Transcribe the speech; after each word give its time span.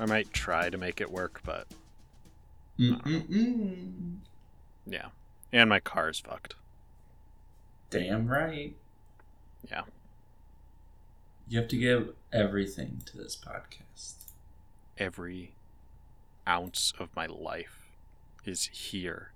I 0.00 0.06
might 0.06 0.32
try 0.32 0.70
to 0.70 0.76
make 0.76 1.00
it 1.00 1.10
work, 1.10 1.40
but 1.44 1.66
yeah. 2.76 2.96
And 5.52 5.70
my 5.70 5.80
car's 5.80 6.20
fucked. 6.20 6.56
Damn 7.94 8.26
right. 8.26 8.74
Yeah. 9.70 9.82
You 11.48 11.60
have 11.60 11.68
to 11.68 11.76
give 11.76 12.12
everything 12.32 13.02
to 13.06 13.16
this 13.16 13.36
podcast. 13.36 14.14
Every 14.98 15.54
ounce 16.48 16.92
of 16.98 17.14
my 17.14 17.26
life 17.26 17.86
is 18.44 18.64
here 18.66 19.30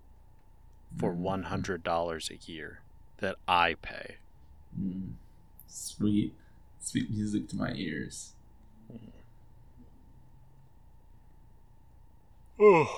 for 0.98 1.14
Mm. 1.14 1.20
$100 1.20 2.30
a 2.30 2.50
year 2.50 2.80
that 3.18 3.36
I 3.46 3.74
pay. 3.74 4.16
Mm. 4.76 5.12
Sweet, 5.68 6.34
sweet 6.80 7.10
music 7.10 7.46
to 7.50 7.56
my 7.56 7.72
ears. 7.74 8.32
Oh. 12.60 12.88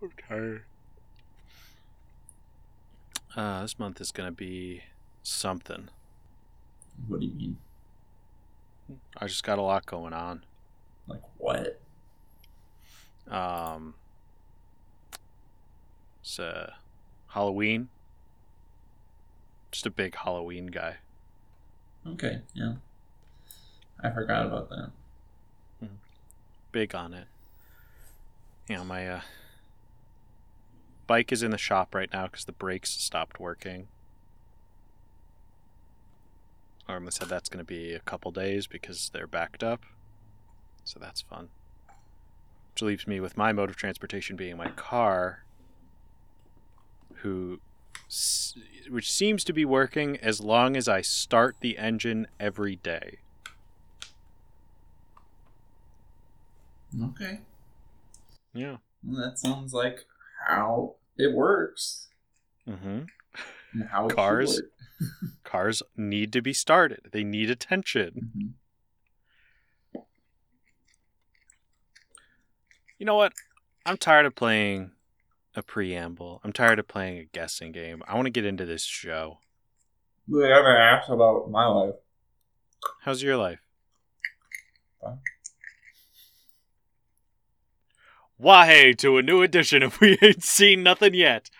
I'm 0.00 0.10
tired. 0.28 0.64
Uh, 3.34 3.62
this 3.62 3.78
month 3.78 4.00
is 4.00 4.12
going 4.12 4.26
to 4.26 4.34
be 4.34 4.82
something. 5.22 5.88
What 7.08 7.20
do 7.20 7.26
you 7.26 7.32
mean? 7.32 7.56
I 9.16 9.26
just 9.26 9.42
got 9.42 9.58
a 9.58 9.62
lot 9.62 9.86
going 9.86 10.12
on. 10.12 10.44
Like 11.06 11.22
what? 11.38 11.80
Um, 13.28 13.94
it's 16.20 16.38
uh, 16.38 16.72
Halloween. 17.28 17.88
Just 19.70 19.86
a 19.86 19.90
big 19.90 20.14
Halloween 20.14 20.66
guy. 20.66 20.96
Okay, 22.06 22.40
yeah. 22.52 22.74
I 24.02 24.10
forgot 24.10 24.46
about 24.46 24.68
that. 24.68 24.90
Big 26.72 26.94
on 26.94 27.14
it. 27.14 27.26
You 28.68 28.76
know, 28.76 28.84
my 28.84 29.08
uh, 29.08 29.20
bike 31.12 31.30
is 31.30 31.42
in 31.42 31.50
the 31.50 31.58
shop 31.58 31.94
right 31.94 32.10
now 32.10 32.26
because 32.26 32.46
the 32.46 32.52
brakes 32.52 32.88
stopped 32.88 33.38
working. 33.38 33.86
Armley 36.88 37.10
said 37.10 37.28
that's 37.28 37.50
going 37.50 37.58
to 37.58 37.66
be 37.66 37.92
a 37.92 38.00
couple 38.00 38.30
days 38.30 38.66
because 38.66 39.10
they're 39.12 39.26
backed 39.26 39.62
up. 39.62 39.82
So 40.84 40.98
that's 40.98 41.20
fun. 41.20 41.50
Which 42.72 42.80
leaves 42.80 43.06
me 43.06 43.20
with 43.20 43.36
my 43.36 43.52
mode 43.52 43.68
of 43.68 43.76
transportation 43.76 44.36
being 44.36 44.56
my 44.56 44.70
car, 44.70 45.44
who, 47.16 47.60
which 48.88 49.12
seems 49.12 49.44
to 49.44 49.52
be 49.52 49.66
working 49.66 50.16
as 50.16 50.40
long 50.40 50.78
as 50.78 50.88
I 50.88 51.02
start 51.02 51.56
the 51.60 51.76
engine 51.76 52.26
every 52.40 52.76
day. 52.76 53.18
Okay. 56.98 57.40
Yeah. 58.54 58.76
Well, 59.04 59.22
that 59.22 59.38
sounds 59.38 59.74
like 59.74 60.06
how 60.46 60.94
it 61.22 61.32
works. 61.34 62.08
Mm-hmm. 62.68 63.82
How 63.90 64.08
Cars? 64.08 64.60
Cars 65.44 65.82
need 65.96 66.32
to 66.32 66.42
be 66.42 66.52
started. 66.52 67.08
They 67.12 67.24
need 67.24 67.50
attention. 67.50 68.54
Mhm. 69.96 70.02
You 72.98 73.06
know 73.06 73.16
what? 73.16 73.32
I'm 73.84 73.96
tired 73.96 74.26
of 74.26 74.36
playing 74.36 74.92
a 75.56 75.62
preamble. 75.62 76.40
I'm 76.44 76.52
tired 76.52 76.78
of 76.78 76.86
playing 76.86 77.18
a 77.18 77.24
guessing 77.24 77.72
game. 77.72 78.02
I 78.06 78.14
want 78.14 78.26
to 78.26 78.30
get 78.30 78.44
into 78.44 78.64
this 78.64 78.84
show. 78.84 79.38
They 80.28 80.48
haven't 80.48 80.76
asked 80.76 81.10
about 81.10 81.50
my 81.50 81.66
life. 81.66 81.96
How's 83.02 83.22
your 83.22 83.36
life? 83.36 83.58
Fine. 85.00 85.18
Why, 88.36 88.66
hey, 88.66 88.92
to 88.94 89.18
a 89.18 89.22
new 89.22 89.42
edition 89.42 89.82
of 89.82 90.00
We 90.00 90.18
Ain't 90.22 90.42
Seen 90.42 90.82
Nothing 90.82 91.14
Yet, 91.14 91.50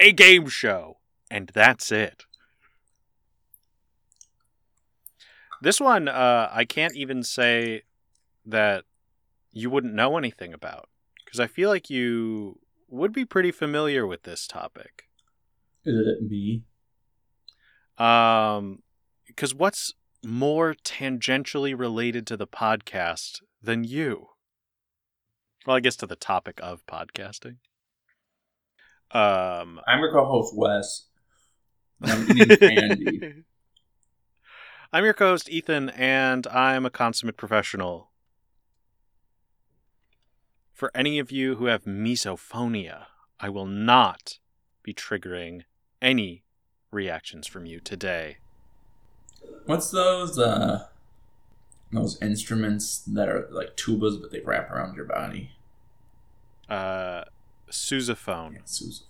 a 0.00 0.12
game 0.12 0.48
show. 0.48 0.98
And 1.30 1.50
that's 1.54 1.90
it. 1.90 2.24
This 5.60 5.80
one, 5.80 6.08
uh, 6.08 6.50
I 6.52 6.64
can't 6.64 6.94
even 6.94 7.22
say 7.22 7.82
that 8.44 8.84
you 9.52 9.70
wouldn't 9.70 9.94
know 9.94 10.18
anything 10.18 10.52
about. 10.52 10.88
Because 11.24 11.40
I 11.40 11.46
feel 11.46 11.70
like 11.70 11.88
you 11.88 12.58
would 12.88 13.12
be 13.12 13.24
pretty 13.24 13.50
familiar 13.50 14.06
with 14.06 14.22
this 14.22 14.46
topic. 14.46 15.08
Is 15.84 15.96
it 16.06 16.30
me? 16.30 16.62
Um, 17.98 18.82
because 19.26 19.54
what's 19.54 19.94
more 20.24 20.74
tangentially 20.74 21.78
related 21.78 22.26
to 22.28 22.36
the 22.36 22.46
podcast 22.46 23.40
than 23.62 23.84
you? 23.84 24.28
Well, 25.66 25.76
I 25.76 25.80
guess 25.80 25.96
to 25.96 26.06
the 26.06 26.16
topic 26.16 26.60
of 26.62 26.84
podcasting. 26.86 27.56
Um, 29.10 29.80
I'm 29.86 30.00
your 30.00 30.12
co-host 30.12 30.54
Wes. 30.56 31.06
I'm 32.02 32.30
eating 32.30 32.56
candy. 32.58 33.44
I'm 34.92 35.04
your 35.04 35.14
co-host 35.14 35.48
Ethan, 35.48 35.90
and 35.90 36.46
I'm 36.48 36.84
a 36.84 36.90
consummate 36.90 37.38
professional. 37.38 38.10
For 40.72 40.90
any 40.94 41.18
of 41.18 41.32
you 41.32 41.54
who 41.56 41.66
have 41.66 41.84
misophonia, 41.84 43.06
I 43.40 43.48
will 43.48 43.66
not 43.66 44.38
be 44.82 44.92
triggering 44.92 45.62
any 46.02 46.44
reactions 46.90 47.46
from 47.46 47.64
you 47.64 47.80
today. 47.80 48.38
What's 49.64 49.90
those 49.90 50.38
uh 50.38 50.88
those 51.94 52.20
instruments 52.20 52.98
that 52.98 53.28
are 53.28 53.48
like 53.50 53.76
tubas 53.76 54.20
but 54.20 54.30
they 54.30 54.40
wrap 54.40 54.70
around 54.70 54.96
your 54.96 55.04
body? 55.04 55.50
Uh, 56.68 57.24
sousaphone. 57.70 58.54
Yeah, 58.54 58.60
Susan. 58.64 59.06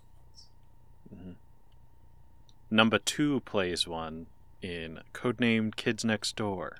Number 2.70 2.98
two 2.98 3.40
plays 3.40 3.86
one 3.86 4.26
in 4.60 5.00
codenamed 5.12 5.76
Kids 5.76 6.04
Next 6.04 6.34
Door. 6.34 6.78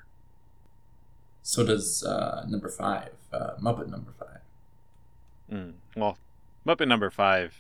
So 1.43 1.65
does 1.65 2.03
uh 2.03 2.45
number 2.49 2.69
five, 2.69 3.11
uh 3.33 3.53
Muppet 3.63 3.89
number 3.89 4.13
five. 4.19 4.41
Mm. 5.53 5.75
Well, 5.95 6.19
Muppet 6.67 6.89
number 6.89 7.11
five 7.11 7.55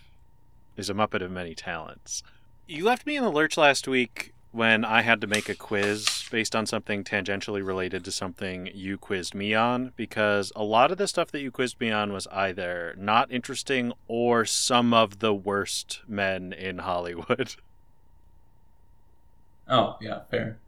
is 0.76 0.91
a 0.91 0.94
Muppet 0.94 1.22
of 1.22 1.31
many 1.31 1.55
talents. 1.55 2.22
You 2.66 2.84
left 2.84 3.06
me 3.06 3.16
in 3.16 3.22
the 3.22 3.31
lurch 3.31 3.56
last 3.56 3.87
week 3.87 4.34
when 4.54 4.84
I 4.84 5.03
had 5.03 5.20
to 5.20 5.26
make 5.26 5.48
a 5.48 5.54
quiz 5.54 6.25
based 6.31 6.54
on 6.54 6.65
something 6.65 7.03
tangentially 7.03 7.66
related 7.66 8.04
to 8.04 8.12
something 8.12 8.70
you 8.72 8.97
quizzed 8.97 9.34
me 9.34 9.53
on, 9.53 9.92
because 9.97 10.53
a 10.54 10.62
lot 10.62 10.92
of 10.92 10.98
the 10.98 11.09
stuff 11.09 11.32
that 11.32 11.41
you 11.41 11.50
quizzed 11.50 11.81
me 11.81 11.91
on 11.91 12.12
was 12.12 12.28
either 12.28 12.94
not 12.97 13.32
interesting 13.32 13.93
or 14.06 14.44
some 14.44 14.94
of 14.94 15.19
the 15.19 15.34
worst 15.34 16.03
men 16.06 16.53
in 16.53 16.78
Hollywood. 16.78 17.56
Oh, 19.66 19.97
yeah, 19.98 20.20
fair. 20.31 20.59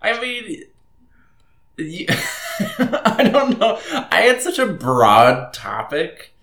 I 0.00 0.20
mean, 0.20 0.62
you, 1.76 2.06
I 2.78 3.28
don't 3.32 3.58
know. 3.58 3.80
I 4.12 4.20
had 4.20 4.40
such 4.40 4.60
a 4.60 4.66
broad 4.72 5.52
topic. 5.52 6.34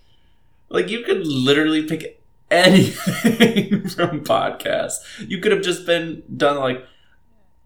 Like, 0.67 0.89
you 0.89 1.05
could 1.05 1.25
literally 1.25 1.83
pick 1.83 2.18
anything 2.51 3.87
from 3.89 4.23
podcasts. 4.23 4.97
You 5.27 5.39
could 5.39 5.51
have 5.51 5.61
just 5.61 5.85
been 5.85 6.23
done, 6.35 6.57
like, 6.57 6.85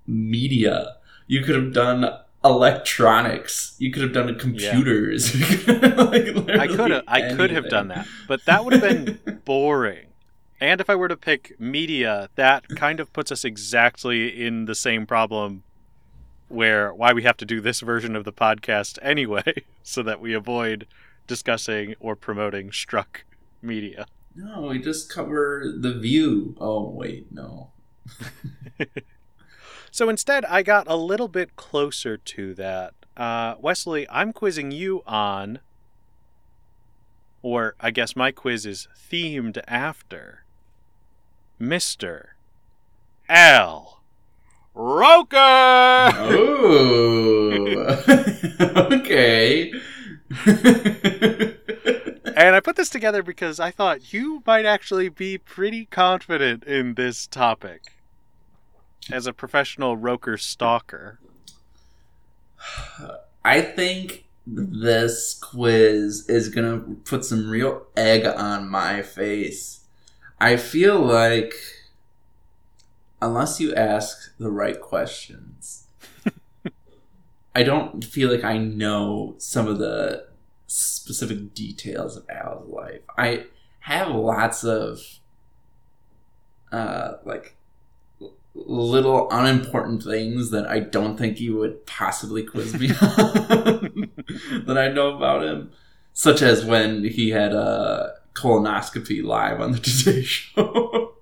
media. 0.08 0.96
You 1.28 1.44
could 1.44 1.56
have 1.56 1.74
done 1.74 2.06
electronics. 2.44 3.76
You 3.80 3.92
could 3.92 4.04
have 4.04 4.14
done 4.14 4.38
computers. 4.38 5.34
like, 5.68 6.28
I 6.50 6.68
could 6.68 6.92
have 6.92 7.04
I 7.08 7.34
could 7.34 7.52
have 7.52 7.70
done 7.70 7.88
that, 7.90 8.08
but 8.28 8.46
that 8.46 8.66
would 8.66 8.74
have 8.74 8.82
been 8.82 9.42
boring. 9.46 10.08
And 10.60 10.80
if 10.80 10.90
I 10.90 10.96
were 10.96 11.08
to 11.08 11.18
pick 11.18 11.60
media, 11.60 12.30
that 12.36 12.68
kind 12.70 13.00
of 13.00 13.12
puts 13.12 13.32
us 13.32 13.44
exactly 13.44 14.46
in 14.46 14.66
the 14.66 14.76
same 14.76 15.06
problem 15.06 15.64
where 16.48 16.94
why 16.94 17.12
we 17.14 17.24
have 17.24 17.38
to 17.38 17.46
do 17.46 17.60
this 17.60 17.80
version 17.80 18.16
of 18.16 18.24
the 18.24 18.34
podcast 18.34 19.00
anyway, 19.02 19.54
so 19.84 20.04
that 20.04 20.22
we 20.22 20.34
avoid 20.34 20.88
discussing 21.28 21.96
or 22.00 22.16
promoting 22.16 22.72
struck 22.72 23.24
media. 23.62 24.06
No, 24.36 24.62
we 24.62 24.80
just 24.80 25.12
cover 25.12 25.74
the 25.78 25.94
view. 25.94 26.56
Oh, 26.60 26.90
wait, 26.90 27.32
no. 27.32 27.72
So 29.94 30.10
instead, 30.10 30.44
I 30.46 30.64
got 30.64 30.88
a 30.88 30.96
little 30.96 31.28
bit 31.28 31.56
closer 31.56 32.18
to 32.18 32.56
that. 32.56 32.96
Uh, 33.16 33.54
Wesley, 33.60 34.10
I'm 34.10 34.34
quizzing 34.34 34.72
you 34.72 35.04
on, 35.06 35.60
or 37.44 37.76
I 37.80 37.92
guess 37.92 38.16
my 38.16 38.32
quiz 38.32 38.66
is 38.66 38.88
themed 38.98 39.62
after 39.68 40.46
Mr. 41.62 42.30
Al 43.30 44.02
Roker! 44.74 46.10
Ooh. 46.34 47.78
okay. 48.96 49.74
And 52.36 52.56
I 52.56 52.60
put 52.60 52.76
this 52.76 52.90
together 52.90 53.22
because 53.22 53.60
I 53.60 53.72
thought 53.72 54.14
you 54.14 54.42
might 54.46 54.66
actually 54.66 55.10
be 55.10 55.38
pretty 55.38 55.86
confident 55.86 56.64
in 56.64 56.96
this 56.96 57.28
topic 57.28 57.94
as 59.12 59.28
a 59.28 59.34
professional 59.34 59.98
Roker 59.98 60.38
stalker. 60.38 61.20
I 63.46 63.62
think 63.62 64.26
this 64.48 65.34
quiz 65.36 66.28
is 66.28 66.50
gonna 66.50 66.80
put 67.06 67.24
some 67.24 67.50
real 67.50 67.86
egg 67.96 68.26
on 68.26 68.68
my 68.68 69.02
face. 69.02 69.82
I 70.40 70.58
feel 70.58 71.00
like 71.00 71.54
unless 73.22 73.60
you 73.60 73.74
ask 73.76 74.36
the 74.38 74.52
right 74.52 74.80
questions, 74.82 75.88
I 77.56 77.64
don't 77.64 78.04
feel 78.04 78.32
like 78.32 78.44
I 78.44 78.58
know 78.58 79.36
some 79.38 79.68
of 79.68 79.78
the 79.78 80.28
specific 80.76 81.54
details 81.54 82.18
of 82.18 82.26
Al's 82.30 82.68
life. 82.68 83.02
I 83.16 83.46
have 83.82 84.10
lots 84.10 84.64
of 84.64 85.02
uh 86.72 87.14
like 87.26 87.56
little 88.56 89.30
unimportant 89.30 90.04
things 90.04 90.50
that 90.50 90.68
I 90.68 90.80
don't 90.80 91.16
think 91.18 91.40
you 91.40 91.58
would 91.58 91.86
possibly 91.86 92.44
quiz 92.44 92.74
me 92.80 92.90
on 93.02 94.12
that 94.66 94.78
I 94.78 94.90
know 94.90 95.16
about 95.16 95.44
him, 95.44 95.72
such 96.12 96.42
as 96.42 96.66
when 96.66 97.04
he 97.04 97.30
had 97.30 97.54
a 97.54 98.14
colonoscopy 98.34 99.24
live 99.24 99.62
on 99.62 99.74
the 99.74 99.80
Today 99.80 100.24
Show. 100.24 101.14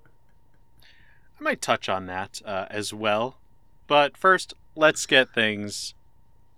I 1.39 1.43
might 1.43 1.61
touch 1.61 1.89
on 1.89 2.05
that 2.05 2.41
uh, 2.45 2.67
as 2.69 2.93
well. 2.93 3.37
But 3.87 4.15
first, 4.15 4.53
let's 4.75 5.05
get 5.05 5.33
things 5.33 5.93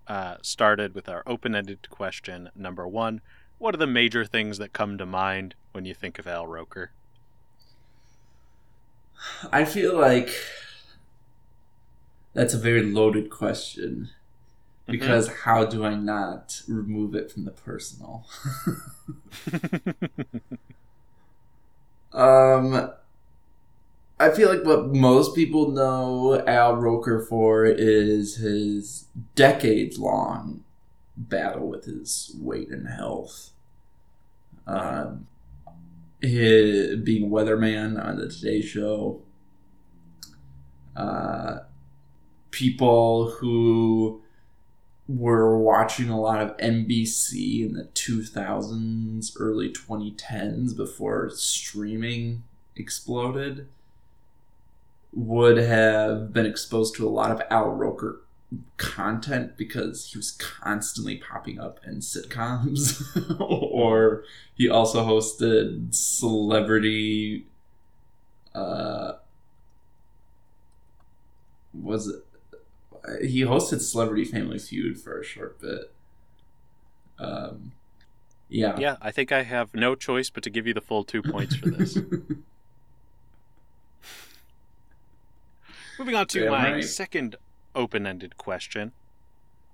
uh, 0.07 0.37
started 0.41 0.93
with 0.93 1.07
our 1.09 1.23
open 1.25 1.55
ended 1.55 1.89
question 1.89 2.49
number 2.55 2.87
one. 2.87 3.21
What 3.57 3.73
are 3.73 3.77
the 3.77 3.87
major 3.87 4.25
things 4.25 4.57
that 4.57 4.73
come 4.73 4.97
to 4.97 5.05
mind 5.05 5.55
when 5.71 5.85
you 5.85 5.93
think 5.93 6.19
of 6.19 6.27
Al 6.27 6.47
Roker? 6.47 6.91
I 9.51 9.63
feel 9.65 9.97
like 9.97 10.29
that's 12.33 12.53
a 12.53 12.59
very 12.59 12.83
loaded 12.83 13.29
question 13.29 14.09
because 14.85 15.29
how 15.43 15.65
do 15.65 15.85
I 15.85 15.95
not 15.95 16.61
remove 16.67 17.15
it 17.15 17.31
from 17.31 17.45
the 17.45 17.51
personal? 17.51 18.25
um, 22.13 22.91
I 24.23 24.29
feel 24.29 24.47
like 24.47 24.63
what 24.63 24.87
most 24.87 25.35
people 25.35 25.71
know 25.71 26.41
Al 26.47 26.77
Roker 26.77 27.19
for 27.19 27.65
is 27.65 28.37
his 28.37 29.07
decades 29.35 29.99
long 29.99 30.63
battle 31.17 31.67
with 31.67 31.83
his 31.83 32.33
weight 32.39 32.69
and 32.69 32.87
health. 32.87 33.49
Um, 34.65 35.27
his, 36.21 37.01
being 37.01 37.31
weatherman 37.31 38.01
on 38.01 38.15
the 38.15 38.29
Today 38.29 38.61
Show. 38.61 39.23
Uh, 40.95 41.57
people 42.51 43.29
who 43.31 44.21
were 45.05 45.57
watching 45.59 46.07
a 46.07 46.21
lot 46.21 46.39
of 46.39 46.55
NBC 46.59 47.65
in 47.65 47.73
the 47.73 47.89
2000s, 47.93 49.33
early 49.37 49.69
2010s 49.69 50.77
before 50.77 51.29
streaming 51.29 52.43
exploded 52.77 53.67
would 55.15 55.57
have 55.57 56.33
been 56.33 56.45
exposed 56.45 56.95
to 56.95 57.07
a 57.07 57.09
lot 57.09 57.31
of 57.31 57.41
Al 57.49 57.69
Roker 57.69 58.21
content 58.77 59.57
because 59.57 60.11
he 60.11 60.17
was 60.17 60.31
constantly 60.31 61.17
popping 61.17 61.59
up 61.59 61.79
in 61.85 61.97
sitcoms. 61.99 63.01
Or 63.39 64.23
he 64.55 64.69
also 64.69 65.05
hosted 65.05 65.93
celebrity 65.93 67.47
uh 68.53 69.13
was 71.73 72.07
it 72.07 72.23
he 73.27 73.41
hosted 73.41 73.81
celebrity 73.81 74.25
family 74.25 74.59
feud 74.59 74.99
for 74.99 75.19
a 75.19 75.23
short 75.23 75.59
bit. 75.59 75.93
Um 77.19 77.71
yeah. 78.49 78.77
Yeah, 78.77 78.97
I 79.01 79.09
think 79.11 79.31
I 79.31 79.43
have 79.43 79.73
no 79.73 79.95
choice 79.95 80.29
but 80.29 80.43
to 80.43 80.49
give 80.51 80.67
you 80.67 80.73
the 80.75 80.81
full 80.81 81.03
two 81.03 81.23
points 81.23 81.55
for 81.55 81.69
this. 81.69 81.97
Moving 85.99 86.15
on 86.15 86.27
to 86.27 86.39
Damn 86.41 86.51
my 86.51 86.71
right. 86.73 86.83
second 86.83 87.35
open 87.75 88.05
ended 88.07 88.37
question. 88.37 88.91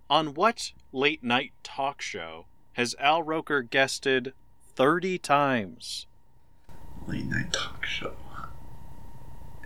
On 0.09 0.33
what 0.33 0.71
late 0.91 1.23
night 1.23 1.53
talk 1.63 2.01
show 2.01 2.47
has 2.73 2.95
Al 2.99 3.23
Roker 3.23 3.61
guested 3.61 4.33
30 4.75 5.17
times? 5.19 6.05
late 7.07 7.25
night 7.25 7.51
talk 7.53 7.85
show 7.85 8.13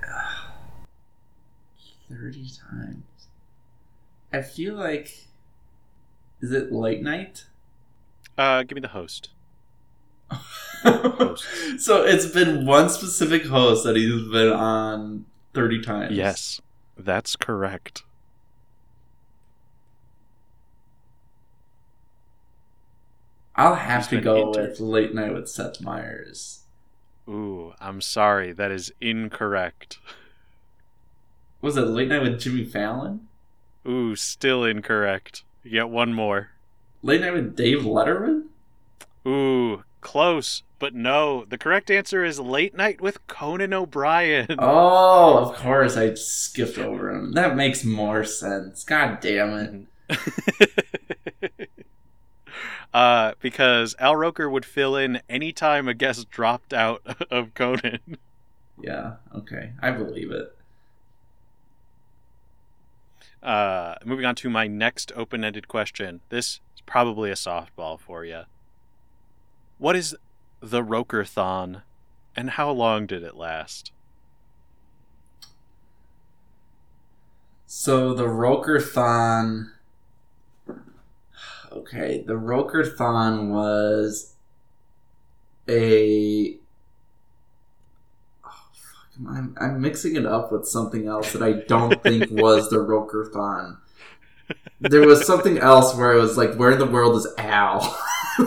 30 2.10 2.50
times 2.72 3.04
i 4.32 4.42
feel 4.42 4.76
like 4.76 5.28
is 6.42 6.52
it 6.52 6.72
late 6.72 7.02
night 7.02 7.46
Uh, 8.38 8.64
give 8.64 8.76
me 8.76 8.82
the 8.82 8.88
host. 8.90 9.30
so 11.78 12.04
it's 12.04 12.26
been 12.28 12.66
one 12.66 12.90
specific 12.90 13.46
host 13.46 13.84
that 13.84 13.96
he's 13.96 14.28
been 14.32 14.52
on 14.54 15.26
30 15.54 15.82
times 15.82 16.16
Yes, 16.16 16.62
that's 16.98 17.36
correct. 17.36 18.04
i'll 23.56 23.76
have 23.76 24.02
He's 24.02 24.08
to 24.10 24.22
go 24.22 24.48
entered. 24.48 24.70
with 24.72 24.80
late 24.80 25.14
night 25.14 25.34
with 25.34 25.50
seth 25.50 25.82
meyers 25.82 26.60
Ooh, 27.30 27.74
I'm 27.80 28.02
sorry, 28.02 28.52
that 28.52 28.70
is 28.70 28.92
incorrect. 29.00 29.98
was 31.62 31.78
it 31.78 31.82
late 31.82 32.10
night 32.10 32.22
with 32.22 32.40
jimmy 32.40 32.66
fallon 32.66 33.28
Ooh, 33.86 34.16
still 34.16 34.64
incorrect. 34.64 35.44
You 35.62 35.72
get 35.72 35.90
one 35.90 36.14
more. 36.14 36.52
late 37.02 37.20
night 37.22 37.34
with 37.34 37.56
dave 37.56 37.80
letterman 37.82 38.46
Ooh, 39.28 39.84
close, 40.04 40.62
but 40.80 40.94
no. 40.94 41.46
The 41.46 41.58
correct 41.58 41.90
answer 41.90 42.24
is 42.24 42.40
Late 42.40 42.76
Night 42.76 43.02
with 43.02 43.26
Conan 43.28 43.74
O'Brien. 43.74 44.48
oh 44.60 45.38
of 45.38 45.56
course 45.56 45.95
i 45.98 46.14
skipped 46.14 46.78
over 46.78 47.10
him 47.10 47.31
that 47.33 47.56
makes 47.56 47.83
more 47.83 48.24
sense 48.24 48.83
god 48.83 49.19
damn 49.22 49.88
it 50.10 51.69
uh, 52.94 53.33
because 53.40 53.95
Al 54.00 54.16
Roker 54.16 54.50
would 54.50 54.66
fill 54.66 54.95
in 54.95 55.22
anytime 55.30 55.88
a 55.88 55.94
guest 55.94 56.30
dropped 56.30 56.74
out 56.74 57.02
of 57.31 57.54
Conan. 57.54 58.18
Yeah, 58.80 59.16
okay. 59.33 59.72
I 59.81 59.92
believe 59.92 60.30
it. 60.31 60.56
Uh, 63.42 63.95
moving 64.06 64.26
on 64.26 64.36
to 64.36 64.50
my 64.50 64.68
next 64.68 65.12
open 65.16 65.44
ended 65.44 65.68
question. 65.68 66.22
This 66.30 66.60
is 66.76 66.81
probably 66.86 67.31
a 67.31 67.36
softball 67.36 68.00
for 68.00 68.24
you. 68.26 68.42
What 69.77 69.95
is 69.95 70.15
the 70.61 70.81
Rokerthon, 70.81 71.81
and 72.35 72.51
how 72.51 72.71
long 72.71 73.06
did 73.06 73.23
it 73.23 73.35
last? 73.35 73.92
So 77.65 78.13
the 78.13 78.25
Rokerthon. 78.25 79.71
Okay, 81.71 82.23
the 82.25 82.33
Rokerthon 82.33 83.49
was 83.49 84.35
a. 85.68 86.57
Oh, 88.45 88.49
fuck, 88.73 89.27
I'm, 89.27 89.57
I'm 89.59 89.81
mixing 89.81 90.15
it 90.15 90.25
up 90.25 90.51
with 90.51 90.68
something 90.68 91.07
else 91.07 91.33
that 91.33 91.42
I 91.42 91.53
don't 91.68 92.01
think 92.03 92.30
was 92.31 92.69
the 92.69 92.77
Rokerthon. 92.77 93.77
There 94.80 95.07
was 95.07 95.25
something 95.25 95.57
else 95.57 95.95
where 95.95 96.13
it 96.13 96.21
was 96.21 96.37
like, 96.37 96.56
where 96.56 96.71
in 96.71 96.80
the 96.80 96.85
world 96.85 97.15
is 97.15 97.27
Al? 97.37 97.80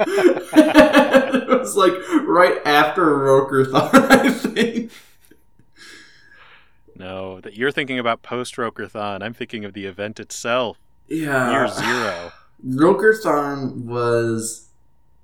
it 0.06 1.48
was 1.48 1.76
like 1.76 1.92
right 2.26 2.58
after 2.64 3.16
Roker 3.18 3.64
Rokerthon, 3.64 3.90
I 4.10 4.30
think. 4.30 4.92
No, 6.96 7.40
that 7.40 7.54
you're 7.54 7.70
thinking 7.70 7.98
about 7.98 8.22
post 8.22 8.56
Rokerthon. 8.56 9.22
I'm 9.22 9.34
thinking 9.34 9.64
of 9.64 9.72
the 9.72 9.84
event 9.86 10.18
itself, 10.18 10.78
Yeah. 11.06 11.50
year 11.50 11.68
zero. 11.68 12.32
Rokerthon 12.66 13.84
was 13.84 14.68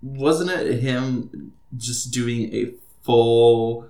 wasn't 0.03 0.51
it 0.51 0.81
him 0.81 1.53
just 1.77 2.13
doing 2.13 2.55
a 2.55 2.73
full 3.03 3.87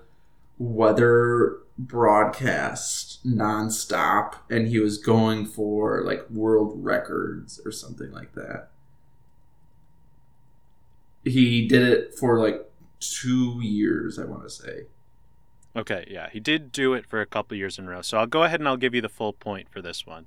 weather 0.59 1.59
broadcast 1.77 3.27
nonstop 3.27 4.35
and 4.49 4.69
he 4.69 4.79
was 4.79 4.97
going 4.97 5.45
for 5.45 6.03
like 6.05 6.31
world 6.31 6.73
records 6.85 7.61
or 7.65 7.73
something 7.73 8.13
like 8.13 8.33
that. 8.35 8.69
He 11.25 11.67
did 11.67 11.83
it 11.83 12.15
for 12.15 12.39
like 12.39 12.61
two 13.01 13.61
years, 13.63 14.19
I 14.19 14.25
want 14.25 14.43
to 14.43 14.51
say. 14.51 14.85
Okay, 15.77 16.07
yeah, 16.09 16.29
he 16.31 16.39
did 16.39 16.71
do 16.71 16.95
it 16.95 17.05
for 17.07 17.21
a 17.21 17.27
couple 17.27 17.57
years 17.57 17.79
in 17.79 17.87
a 17.87 17.91
row. 17.91 18.03
So 18.03 18.19
I'll 18.19 18.27
go 18.27 18.45
ahead 18.45 18.61
and 18.61 18.69
I'll 18.69 18.77
give 18.77 18.95
you 18.95 19.01
the 19.01 19.09
full 19.09 19.33
point 19.33 19.69
for 19.69 19.83
this 19.83 20.07
one. 20.07 20.27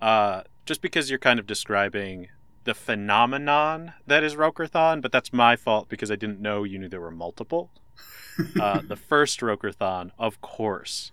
Uh, 0.00 0.42
just 0.64 0.80
because 0.80 1.10
you're 1.10 1.18
kind 1.18 1.38
of 1.38 1.46
describing 1.46 2.28
the 2.64 2.74
phenomenon 2.74 3.92
that 4.06 4.24
is 4.24 4.34
Rokerthon, 4.34 5.00
but 5.00 5.12
that's 5.12 5.32
my 5.32 5.54
fault 5.54 5.88
because 5.88 6.10
I 6.10 6.16
didn't 6.16 6.40
know 6.40 6.64
you 6.64 6.78
knew 6.78 6.88
there 6.88 7.00
were 7.00 7.10
multiple. 7.10 7.70
uh, 8.60 8.80
the 8.86 8.96
first 8.96 9.40
Rokerthon, 9.40 10.10
of 10.18 10.40
course, 10.40 11.12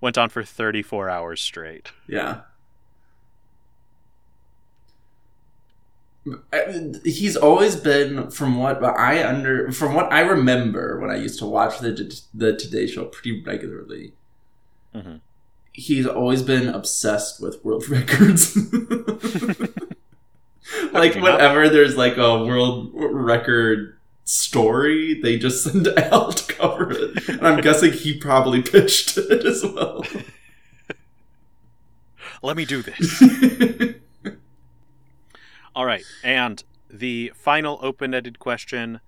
went 0.00 0.18
on 0.18 0.28
for 0.28 0.44
34 0.44 1.08
hours 1.08 1.40
straight. 1.40 1.92
Yeah. 2.06 2.42
He's 7.04 7.36
always 7.36 7.74
been, 7.74 8.30
from 8.30 8.58
what 8.58 8.82
I 8.84 9.26
under, 9.26 9.72
from 9.72 9.94
what 9.94 10.12
I 10.12 10.20
remember 10.20 11.00
when 11.00 11.10
I 11.10 11.16
used 11.16 11.40
to 11.40 11.46
watch 11.46 11.80
the 11.80 11.92
the 12.32 12.56
Today 12.56 12.86
Show 12.86 13.06
pretty 13.06 13.42
regularly. 13.44 14.12
Mhm. 14.94 15.20
He's 15.72 16.06
always 16.06 16.42
been 16.42 16.68
obsessed 16.68 17.40
with 17.42 17.64
world 17.64 17.88
records. 17.88 18.56
like 20.92 21.14
whenever 21.16 21.68
there's 21.68 21.96
like 21.96 22.16
a 22.18 22.44
world 22.44 22.90
record 22.94 23.98
story, 24.24 25.20
they 25.20 25.36
just 25.38 25.64
send 25.64 25.88
Al 25.98 26.32
to 26.32 26.52
cover 26.54 26.92
it. 26.92 27.28
And 27.28 27.44
I'm 27.46 27.60
guessing 27.60 27.92
he 27.92 28.16
probably 28.18 28.62
pitched 28.62 29.18
it 29.18 29.44
as 29.44 29.62
well. 29.64 30.04
Let 32.42 32.56
me 32.56 32.64
do 32.64 32.82
this. 32.82 33.92
All 35.74 35.86
right, 35.86 36.04
and 36.22 36.62
the 36.90 37.32
final 37.34 37.78
open-ended 37.82 38.38
question: 38.38 39.00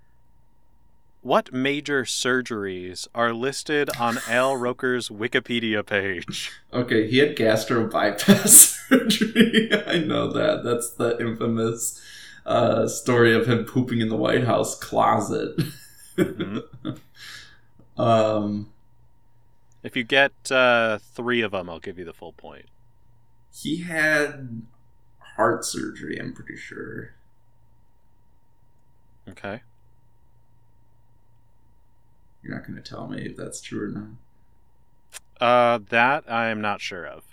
What 1.21 1.53
major 1.53 2.05
surgeries 2.05 3.07
are 3.15 3.33
listed 3.35 3.91
on 3.99 4.19
Al 4.29 4.57
Roker's 4.57 5.09
Wikipedia 5.11 5.85
page? 5.85 6.51
Okay, 6.73 7.07
he 7.09 7.19
had 7.19 7.37
gastro 7.37 7.87
bypass 7.89 8.81
surgery. 8.89 9.71
I 9.87 9.99
know 9.99 10.31
that. 10.33 10.63
That's 10.65 10.91
the 10.91 11.19
infamous 11.21 12.01
uh, 12.47 12.89
story 12.89 13.35
of 13.35 13.47
him 13.47 13.65
pooping 13.65 14.01
in 14.01 14.09
the 14.09 14.17
White 14.17 14.45
House 14.45 14.79
closet. 14.79 15.57
Mhm. 16.17 16.63
um, 17.99 18.71
If 19.83 19.97
you 19.97 20.05
get 20.05 20.33
uh, 20.51 20.99
three 20.99 21.43
of 21.43 21.53
them, 21.53 21.69
I'll 21.69 21.81
give 21.81 21.99
you 21.99 22.05
the 22.07 22.13
full 22.15 22.33
point. 22.33 22.67
he 23.53 23.83
had 23.83 24.63
heart 25.37 25.65
surgery, 25.65 26.19
I'm 26.21 26.33
pretty 26.33 26.57
sure. 26.57 27.15
Okay. 29.29 29.63
You're 32.43 32.55
not 32.55 32.67
going 32.67 32.81
to 32.81 32.83
tell 32.83 33.09
me 33.09 33.23
if 33.23 33.37
that's 33.37 33.61
true 33.61 33.85
or 33.85 33.89
not. 33.89 34.09
Uh, 35.41 35.79
that 35.89 36.25
I 36.31 36.49
am 36.49 36.61
not 36.61 36.81
sure 36.81 37.07
of. 37.07 37.25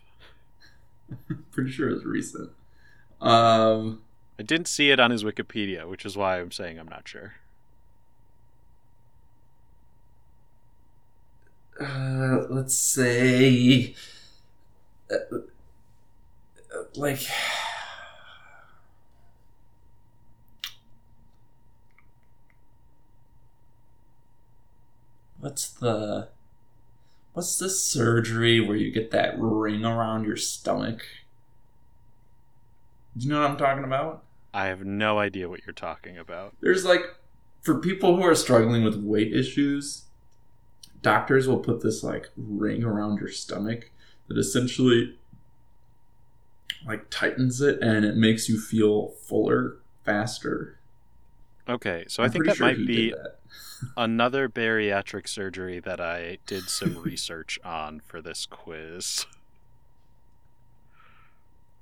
pretty 1.52 1.72
sure 1.72 1.90
it's 1.90 2.06
recent. 2.06 2.50
Um, 3.20 4.02
I 4.40 4.44
didn't 4.44 4.68
see 4.68 4.90
it 4.90 5.00
on 5.00 5.12
his 5.12 5.24
Wikipedia, 5.24 5.88
which 5.88 6.06
is 6.06 6.18
why 6.18 6.40
I'm 6.40 6.52
saying 6.52 6.80
I'm 6.80 6.88
not 6.88 7.08
sure. 7.08 7.34
uh, 11.82 12.46
let's 12.50 12.76
say, 12.76 13.96
uh, 15.12 15.16
uh, 15.36 16.84
like, 16.96 17.22
what's 25.42 25.70
the, 25.70 26.30
what's 27.34 27.58
the 27.58 27.70
surgery 27.70 28.60
where 28.60 28.78
you 28.78 28.92
get 28.92 29.12
that 29.12 29.36
ring 29.38 29.84
around 29.84 30.26
your 30.26 30.38
stomach? 30.38 31.04
Do 33.18 33.26
you 33.26 33.34
know 33.34 33.42
what 33.42 33.52
I'm 33.52 33.58
talking 33.58 33.84
about? 33.84 34.24
I 34.54 34.68
have 34.68 34.84
no 34.86 35.20
idea 35.20 35.50
what 35.50 35.62
you're 35.66 35.74
talking 35.74 36.18
about. 36.18 36.56
There's 36.62 36.86
like, 36.86 37.02
for 37.62 37.80
people 37.80 38.16
who 38.16 38.24
are 38.24 38.36
struggling 38.36 38.84
with 38.84 38.96
weight 38.96 39.34
issues, 39.34 40.06
doctors 41.02 41.48
will 41.48 41.60
put 41.60 41.82
this 41.82 42.04
like 42.04 42.30
ring 42.38 42.84
around 42.84 43.20
your 43.20 43.30
stomach 43.30 43.92
that 44.28 44.38
essentially 44.38 45.18
like 46.86 47.10
tightens 47.10 47.62
it 47.62 47.82
and 47.82 48.06
it 48.06 48.16
makes 48.16 48.50
you 48.50 48.60
feel 48.60 49.10
fuller 49.10 49.78
faster. 50.04 50.80
Okay, 51.70 52.06
so 52.08 52.24
I 52.24 52.26
I'm 52.26 52.32
think 52.32 52.46
pretty 52.46 52.60
that 52.60 52.64
might 52.64 52.88
be 52.88 53.12
that. 53.12 53.38
Another 53.98 54.48
bariatric 54.50 55.28
surgery 55.28 55.80
that 55.80 56.00
I 56.00 56.38
did 56.46 56.64
some 56.70 56.98
research 57.04 57.60
on 57.64 58.00
for 58.00 58.22
this 58.22 58.46
quiz. 58.46 59.26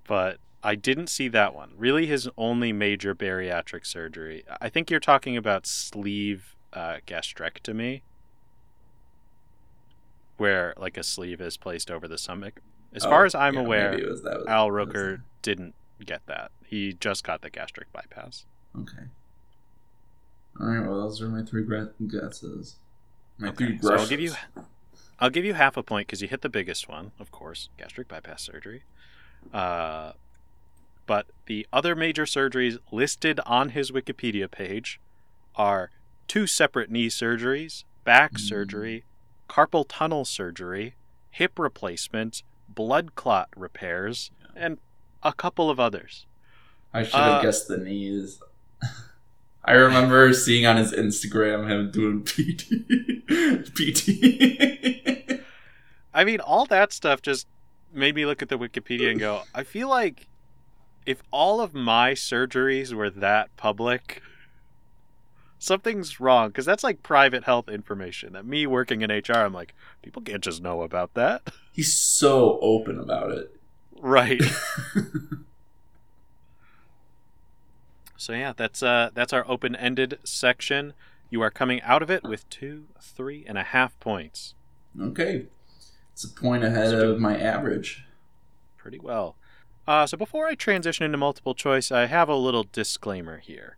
But 0.08 0.38
I 0.64 0.76
didn't 0.76 1.08
see 1.08 1.28
that 1.30 1.54
one. 1.54 1.72
Really, 1.78 2.06
his 2.08 2.28
only 2.38 2.74
major 2.74 3.14
bariatric 3.16 3.86
surgery. 3.86 4.44
I 4.60 4.70
think 4.70 4.90
you're 4.90 5.00
talking 5.00 5.38
about 5.38 5.66
sleeve 5.68 6.56
uh, 6.74 6.98
gastrectomy, 7.06 8.02
where 10.38 10.74
like 10.78 10.98
a 10.98 11.04
sleeve 11.04 11.42
is 11.42 11.58
placed 11.58 11.92
over 11.92 12.08
the 12.08 12.18
stomach. 12.18 12.62
As 12.94 13.04
far 13.04 13.24
Oh, 13.24 13.26
as 13.26 13.36
I'm 13.36 13.54
yeah, 13.56 13.60
aware, 13.62 13.92
was 14.10 14.22
was- 14.24 14.46
Al 14.48 14.72
Roker 14.72 15.22
didn't 15.42 15.76
get 16.04 16.22
that. 16.26 16.52
He 16.66 16.94
just 16.94 17.24
got 17.24 17.42
the 17.42 17.50
gastric 17.50 17.92
bypass. 17.94 18.46
Okay. 18.80 19.04
All 20.60 20.68
right. 20.68 20.86
Well, 20.86 21.02
those 21.02 21.22
are 21.22 21.30
my 21.30 21.44
three 21.44 21.66
guesses. 22.08 22.76
My 23.38 23.50
Okay, 23.50 23.78
three 23.78 23.80
so 23.82 23.94
I'll 23.96 24.08
give 24.08 24.20
you. 24.20 24.34
I'll 25.20 25.30
give 25.30 25.46
you 25.46 25.54
half 25.54 25.76
a 25.78 25.84
point 25.84 26.08
because 26.08 26.22
you 26.22 26.28
hit 26.28 26.42
the 26.42 26.50
biggest 26.50 26.88
one, 26.88 27.12
of 27.20 27.30
course, 27.32 27.70
gastric 27.78 28.08
bypass 28.08 28.42
surgery. 28.44 28.84
Uh, 29.54 30.14
but 31.06 31.28
the 31.46 31.68
other 31.74 31.96
major 31.96 32.24
surgeries 32.24 32.78
listed 32.92 33.40
on 33.46 33.70
his 33.70 33.92
Wikipedia 33.92 34.50
page 34.50 35.00
are 35.56 35.90
two 36.28 36.48
separate 36.48 36.90
knee 36.90 37.08
surgeries, 37.08 37.84
back 38.06 38.34
Mm. 38.34 38.40
surgery, 38.40 39.04
carpal 39.50 39.86
tunnel 39.90 40.24
surgery, 40.24 40.96
hip 41.32 41.60
replacement, 41.60 42.44
blood 42.70 43.16
clot 43.16 43.50
repairs, 43.58 44.32
and 44.56 44.78
a 45.24 45.34
couple 45.34 45.70
of 45.70 45.80
others. 45.82 46.28
I 46.94 47.04
should 47.04 47.20
have 47.20 47.40
Uh, 47.40 47.42
guessed 47.42 47.68
the 47.68 47.78
knees. 47.78 48.42
I 49.70 49.74
remember 49.74 50.34
seeing 50.34 50.66
on 50.66 50.78
his 50.78 50.92
Instagram 50.92 51.70
him 51.70 51.92
doing 51.92 52.24
PT. 52.26 52.66
PT. 53.76 55.42
I 56.12 56.24
mean, 56.24 56.40
all 56.40 56.66
that 56.66 56.92
stuff 56.92 57.22
just 57.22 57.46
made 57.94 58.16
me 58.16 58.26
look 58.26 58.42
at 58.42 58.50
the 58.50 58.58
Wikipedia 58.58 59.12
and 59.12 59.20
go, 59.20 59.44
I 59.54 59.62
feel 59.62 59.88
like 59.88 60.28
if 61.06 61.22
all 61.30 61.62
of 61.62 61.76
my 61.76 62.14
surgeries 62.14 62.94
were 62.94 63.12
that 63.12 63.56
public, 63.58 64.24
something's 65.60 66.20
wrong. 66.20 66.48
Because 66.48 66.66
that's 66.66 66.84
like 66.84 67.04
private 67.04 67.44
health 67.44 67.70
information. 67.70 68.34
That 68.34 68.48
me 68.48 68.66
working 68.66 69.04
in 69.04 69.12
HR, 69.12 69.34
I'm 69.34 69.54
like, 69.54 69.76
people 70.02 70.24
can't 70.24 70.44
just 70.44 70.64
know 70.64 70.82
about 70.82 71.14
that. 71.14 71.44
He's 71.72 71.94
so 71.94 72.58
open 72.64 72.98
about 73.00 73.30
it. 73.34 73.56
right. 74.02 74.42
So 78.20 78.34
yeah, 78.34 78.54
that's 78.56 78.84
uh 78.84 79.10
that's 79.14 79.34
our 79.34 79.50
open-ended 79.50 80.20
section. 80.24 80.94
You 81.30 81.42
are 81.42 81.50
coming 81.50 81.82
out 81.84 82.02
of 82.04 82.10
it 82.12 82.24
with 82.24 82.50
two, 82.50 82.86
three 83.02 83.46
and 83.48 83.58
a 83.58 83.64
half 83.64 84.00
points. 84.00 84.56
Okay. 85.00 85.46
It's 86.12 86.24
a 86.26 86.30
point 86.30 86.64
ahead 86.64 86.94
of 86.94 87.20
my 87.20 87.40
average. 87.40 88.04
pretty 88.78 89.00
well. 89.00 89.36
Uh, 89.88 90.06
so 90.06 90.18
before 90.18 90.48
I 90.48 90.56
transition 90.56 91.06
into 91.06 91.18
multiple 91.18 91.56
choice, 91.56 91.92
I 91.92 92.06
have 92.08 92.30
a 92.30 92.36
little 92.36 92.66
disclaimer 92.72 93.38
here. 93.40 93.78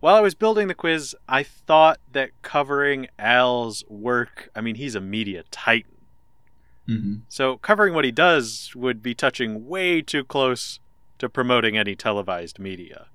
While 0.00 0.14
I 0.16 0.20
was 0.20 0.34
building 0.34 0.68
the 0.68 0.74
quiz, 0.74 1.16
I 1.28 1.42
thought 1.42 1.98
that 2.12 2.30
covering 2.42 3.08
Al's 3.18 3.84
work, 3.88 4.50
I 4.54 4.60
mean, 4.60 4.74
he's 4.74 4.94
a 4.94 5.00
media 5.00 5.44
titan. 5.50 5.96
hmm 6.86 7.14
So 7.28 7.56
covering 7.56 7.94
what 7.94 8.04
he 8.04 8.12
does 8.12 8.72
would 8.74 9.02
be 9.02 9.14
touching 9.14 9.66
way 9.66 10.02
too 10.02 10.24
close 10.24 10.78
to 11.18 11.28
promoting 11.28 11.78
any 11.78 11.94
televised 11.96 12.58
media. 12.58 13.06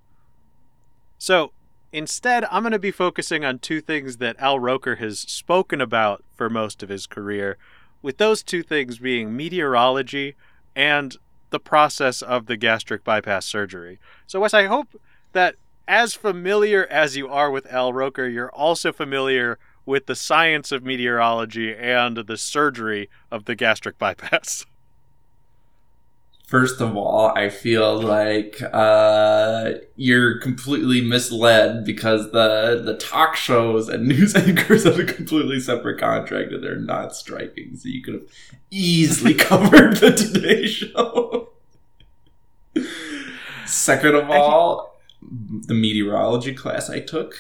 So 1.18 1.52
instead, 1.92 2.46
I'm 2.46 2.64
going 2.64 2.72
to 2.72 2.80
be 2.80 2.92
focusing 2.92 3.44
on 3.44 3.60
two 3.60 3.82
things 3.82 4.18
that 4.18 4.36
Al 4.40 4.60
Roker 4.60 4.96
has 4.96 5.20
spoken 5.20 5.82
about 5.82 6.24
for 6.36 6.50
most 6.50 6.84
of 6.84 6.90
his 6.90 7.08
career, 7.08 7.58
with 8.02 8.18
those 8.18 8.44
two 8.44 8.64
things 8.64 9.00
being 9.00 9.36
meteorology 9.36 10.36
and 10.76 11.18
the 11.50 11.60
process 11.60 12.22
of 12.22 12.46
the 12.46 12.58
gastric 12.58 13.04
bypass 13.04 13.46
surgery. 13.46 14.00
So, 14.28 14.40
Wes, 14.40 14.54
I 14.54 14.66
hope 14.66 15.00
that 15.32 15.56
as 15.88 16.14
familiar 16.14 16.86
as 16.88 17.16
you 17.16 17.30
are 17.30 17.50
with 17.50 17.66
Al 17.68 17.94
Roker, 17.94 18.28
you're 18.28 18.52
also 18.52 18.92
familiar 18.92 19.58
with 19.86 20.06
the 20.06 20.16
science 20.16 20.72
of 20.72 20.84
meteorology 20.84 21.74
and 21.74 22.18
the 22.18 22.38
surgery 22.38 23.10
of 23.32 23.46
the 23.46 23.56
gastric 23.56 23.98
bypass. 23.98 24.66
First 26.48 26.80
of 26.80 26.96
all, 26.96 27.34
I 27.36 27.50
feel 27.50 28.02
like 28.02 28.62
uh, 28.72 29.72
you're 29.98 30.40
completely 30.40 31.02
misled 31.02 31.84
because 31.84 32.32
the 32.32 32.82
the 32.86 32.96
talk 32.96 33.36
shows 33.36 33.90
and 33.90 34.08
news 34.08 34.34
anchors 34.34 34.86
have 34.86 34.98
a 34.98 35.04
completely 35.04 35.60
separate 35.60 36.00
contract 36.00 36.54
and 36.54 36.64
they're 36.64 36.80
not 36.80 37.14
striking. 37.14 37.76
So 37.76 37.90
you 37.90 38.02
could 38.02 38.14
have 38.14 38.30
easily 38.72 39.34
covered 39.50 39.98
the 39.98 40.12
Today 40.12 40.68
Show. 40.68 41.50
Second 43.66 44.16
of 44.16 44.30
all, 44.30 44.98
the 45.22 45.74
meteorology 45.74 46.54
class 46.54 46.90
I 46.90 47.02
took 47.02 47.36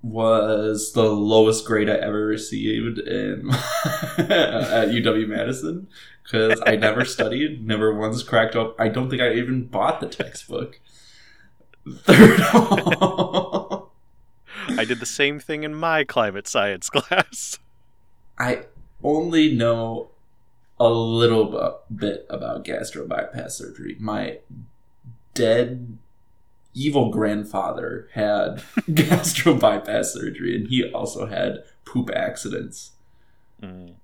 was 0.00 0.92
the 0.92 1.04
lowest 1.04 1.66
grade 1.66 1.90
I 1.90 1.96
ever 1.96 2.24
received 2.24 2.98
in 2.98 3.50
at 4.16 4.88
UW 4.88 5.28
Madison 5.28 5.88
because 6.30 6.60
I 6.64 6.76
never 6.76 7.04
studied, 7.04 7.66
never 7.66 7.94
once 7.94 8.22
cracked 8.22 8.54
up. 8.54 8.76
I 8.78 8.88
don't 8.88 9.10
think 9.10 9.22
I 9.22 9.32
even 9.34 9.66
bought 9.66 10.00
the 10.00 10.06
textbook. 10.06 10.80
Third 12.02 12.40
all, 12.52 13.90
I 14.68 14.84
did 14.84 15.00
the 15.00 15.06
same 15.06 15.40
thing 15.40 15.62
in 15.62 15.74
my 15.74 16.04
climate 16.04 16.46
science 16.46 16.90
class. 16.90 17.58
I 18.38 18.64
only 19.02 19.54
know 19.54 20.10
a 20.78 20.88
little 20.88 21.80
bit 21.94 22.26
about 22.30 22.64
gastro 22.64 23.06
bypass 23.06 23.56
surgery. 23.56 23.96
My 23.98 24.38
dead 25.34 25.98
evil 26.74 27.10
grandfather 27.10 28.08
had 28.12 28.62
gastro 28.94 29.54
bypass 29.54 30.12
surgery, 30.12 30.56
and 30.56 30.68
he 30.68 30.90
also 30.92 31.26
had 31.26 31.64
poop 31.84 32.10
accidents. 32.14 32.92
Mm. 33.62 33.94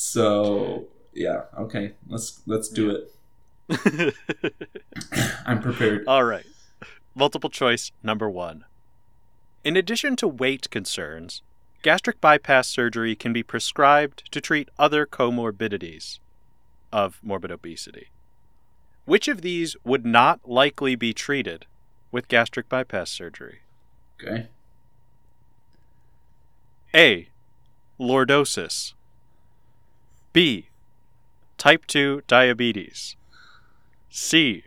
So 0.00 0.86
yeah, 1.12 1.46
okay, 1.58 1.94
let's 2.06 2.40
let's 2.46 2.68
do 2.68 2.88
it. 2.88 3.12
I'm 5.44 5.60
prepared. 5.60 6.04
All 6.06 6.22
right. 6.22 6.46
Multiple 7.16 7.50
choice 7.50 7.90
number 8.00 8.30
one. 8.30 8.64
In 9.64 9.76
addition 9.76 10.14
to 10.16 10.28
weight 10.28 10.70
concerns, 10.70 11.42
gastric 11.82 12.20
bypass 12.20 12.68
surgery 12.68 13.16
can 13.16 13.32
be 13.32 13.42
prescribed 13.42 14.30
to 14.30 14.40
treat 14.40 14.68
other 14.78 15.04
comorbidities 15.04 16.20
of 16.92 17.18
morbid 17.20 17.50
obesity. 17.50 18.06
Which 19.04 19.26
of 19.26 19.42
these 19.42 19.74
would 19.82 20.06
not 20.06 20.48
likely 20.48 20.94
be 20.94 21.12
treated 21.12 21.66
with 22.12 22.28
gastric 22.28 22.68
bypass 22.68 23.10
surgery? 23.10 23.62
Okay. 24.22 24.46
A. 26.94 27.28
Lordosis. 27.98 28.92
B. 30.32 30.68
Type 31.56 31.86
2 31.86 32.22
diabetes. 32.26 33.16
C. 34.08 34.64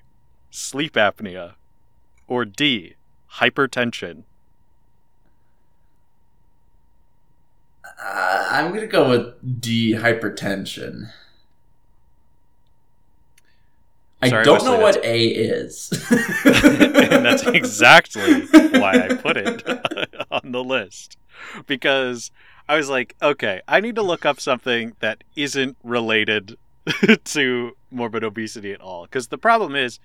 Sleep 0.49 0.93
apnea. 0.93 1.53
Or 2.27 2.45
D. 2.45 2.95
Hypertension. 3.35 4.23
Uh, 8.03 8.47
I'm 8.49 8.73
gonna 8.73 8.87
go 8.87 9.09
with 9.09 9.61
D 9.61 9.93
hypertension. 9.93 11.11
I 14.21 14.29
don't 14.29 14.47
Wesley, 14.47 14.69
know 14.69 14.79
what 14.79 15.03
A 15.03 15.27
is. 15.27 15.91
and 16.45 17.25
that's 17.25 17.43
exactly 17.47 18.41
why 18.79 19.07
I 19.09 19.15
put 19.15 19.37
it 19.37 19.63
on 20.31 20.51
the 20.51 20.63
list. 20.63 21.17
Because 21.65 22.31
I 22.71 22.77
was 22.77 22.89
like, 22.89 23.17
okay, 23.21 23.61
I 23.67 23.81
need 23.81 23.95
to 23.95 24.01
look 24.01 24.25
up 24.25 24.39
something 24.39 24.95
that 25.01 25.25
isn't 25.35 25.75
related 25.83 26.57
to 27.25 27.75
morbid 27.91 28.23
obesity 28.23 28.71
at 28.71 28.79
all. 28.79 29.03
Because 29.03 29.27
the 29.27 29.37
problem 29.37 29.75
is, 29.75 29.99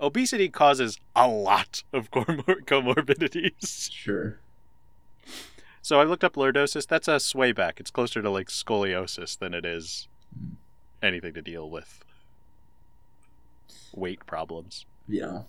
obesity 0.00 0.48
causes 0.48 0.98
a 1.16 1.26
lot 1.26 1.82
of 1.92 2.10
comor- 2.12 2.64
comorbidities. 2.64 3.90
Sure. 3.90 4.38
So 5.82 6.00
I 6.00 6.04
looked 6.04 6.22
up 6.22 6.34
lordosis. 6.34 6.86
That's 6.86 7.08
a 7.08 7.18
swayback. 7.18 7.80
It's 7.80 7.90
closer 7.90 8.22
to 8.22 8.30
like 8.30 8.46
scoliosis 8.46 9.36
than 9.36 9.52
it 9.52 9.64
is 9.64 10.06
Hmm. 10.38 10.54
anything 11.02 11.34
to 11.34 11.42
deal 11.42 11.68
with 11.68 12.04
weight 13.94 14.24
problems. 14.26 14.86
Yeah. 15.08 15.42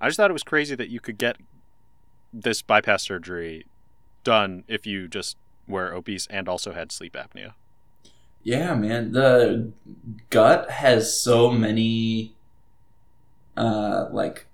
I 0.00 0.06
just 0.06 0.16
thought 0.16 0.30
it 0.30 0.32
was 0.32 0.44
crazy 0.44 0.76
that 0.76 0.90
you 0.90 1.00
could 1.00 1.18
get 1.18 1.38
this 2.32 2.62
bypass 2.62 3.02
surgery 3.02 3.66
done 4.24 4.64
if 4.66 4.86
you 4.86 5.06
just 5.08 5.36
were 5.68 5.94
obese 5.94 6.26
and 6.28 6.48
also 6.48 6.72
had 6.72 6.90
sleep 6.90 7.14
apnea. 7.14 7.54
Yeah, 8.42 8.74
man. 8.74 9.12
The 9.12 9.72
gut 10.30 10.70
has 10.70 11.18
so 11.18 11.50
many 11.50 12.34
uh 13.56 14.08
like 14.10 14.46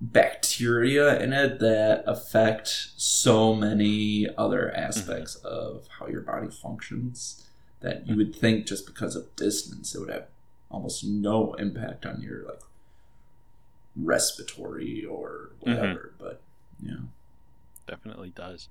bacteria 0.00 1.20
in 1.20 1.32
it 1.32 1.58
that 1.58 2.04
affect 2.06 2.68
so 2.96 3.52
many 3.52 4.28
other 4.38 4.72
mm-hmm. 4.72 4.80
aspects 4.80 5.34
of 5.36 5.88
how 5.98 6.06
your 6.06 6.20
body 6.20 6.48
functions 6.48 7.48
that 7.80 8.06
you 8.06 8.12
mm-hmm. 8.12 8.18
would 8.18 8.36
think 8.36 8.64
just 8.64 8.86
because 8.86 9.16
of 9.16 9.34
distance 9.34 9.96
it 9.96 9.98
would 9.98 10.10
have 10.10 10.28
almost 10.70 11.02
no 11.04 11.54
impact 11.54 12.06
on 12.06 12.22
your 12.22 12.44
like 12.44 12.60
respiratory 13.96 15.04
or 15.04 15.50
mm-hmm. 15.60 15.74
whatever 15.74 16.14
but 16.16 16.40
yeah 16.80 16.98
Definitely 17.88 18.30
does. 18.30 18.68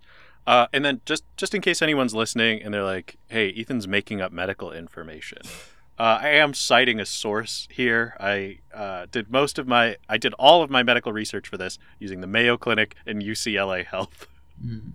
Uh, 0.48 0.66
and 0.74 0.84
then 0.86 1.02
just 1.06 1.24
just 1.36 1.54
in 1.54 1.62
case 1.62 1.82
anyone's 1.82 2.16
listening 2.16 2.64
and 2.64 2.74
they're 2.74 2.84
like, 2.84 3.18
"Hey, 3.28 3.54
Ethan's 3.56 3.88
making 3.88 4.22
up 4.22 4.32
medical 4.32 4.72
information." 4.72 5.40
Uh, 6.00 6.20
I 6.22 6.30
am 6.30 6.54
citing 6.54 7.00
a 7.00 7.06
source 7.06 7.68
here. 7.72 8.16
I 8.20 8.60
uh, 8.74 9.08
did 9.12 9.32
most 9.32 9.58
of 9.58 9.68
my, 9.68 9.98
I 10.08 10.18
did 10.18 10.34
all 10.36 10.62
of 10.62 10.70
my 10.70 10.84
medical 10.84 11.12
research 11.12 11.48
for 11.48 11.58
this 11.58 11.80
using 11.98 12.22
the 12.22 12.28
Mayo 12.28 12.56
Clinic 12.56 12.96
and 13.08 13.22
UCLA 13.22 13.84
Health. 13.84 14.28
Mhm. 14.64 14.92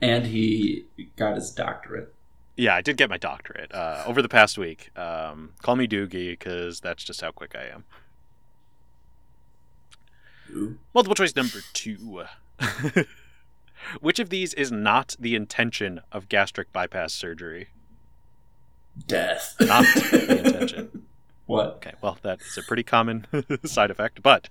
and 0.00 0.26
he 0.26 0.86
got 1.16 1.34
his 1.36 1.50
doctorate 1.50 2.12
Yeah, 2.56 2.74
I 2.76 2.80
did 2.80 2.96
get 2.96 3.08
my 3.10 3.18
doctorate 3.18 3.72
uh, 3.74 4.02
over 4.06 4.20
the 4.22 4.28
past 4.28 4.56
week. 4.58 4.96
Um, 4.98 5.50
call 5.62 5.76
me 5.76 5.86
Doogie 5.88 6.30
because 6.32 6.80
that's 6.80 7.02
just 7.04 7.20
how 7.20 7.30
quick 7.32 7.54
I 7.56 7.64
am. 7.74 7.84
Ooh. 10.54 10.78
Multiple 10.94 11.14
choice 11.14 11.34
number 11.36 11.58
two. 11.72 12.24
Which 14.00 14.18
of 14.18 14.30
these 14.30 14.54
is 14.54 14.70
not 14.72 15.16
the 15.18 15.34
intention 15.34 16.00
of 16.10 16.28
gastric 16.28 16.72
bypass 16.72 17.12
surgery? 17.12 17.68
death 19.06 19.56
Not 19.60 19.84
the 19.84 20.38
intention. 20.44 21.06
what 21.46 21.66
Okay, 21.76 21.92
well, 22.02 22.18
that 22.22 22.40
is 22.42 22.58
a 22.58 22.62
pretty 22.62 22.82
common 22.82 23.26
side 23.64 23.90
effect, 23.90 24.22
but 24.22 24.48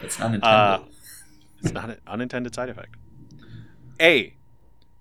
That's 0.00 0.18
not 0.18 0.34
intended. 0.34 0.44
Uh, 0.46 0.80
it's 1.62 1.72
not 1.72 1.90
an 1.90 2.00
unintended 2.06 2.54
side 2.54 2.68
effect. 2.68 2.96
A. 4.00 4.34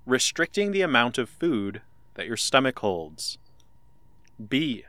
Restricting 0.05 0.71
the 0.71 0.81
amount 0.81 1.17
of 1.17 1.29
food 1.29 1.81
that 2.15 2.27
your 2.27 2.37
stomach 2.37 2.79
holds. 2.79 3.37
B. 4.49 4.83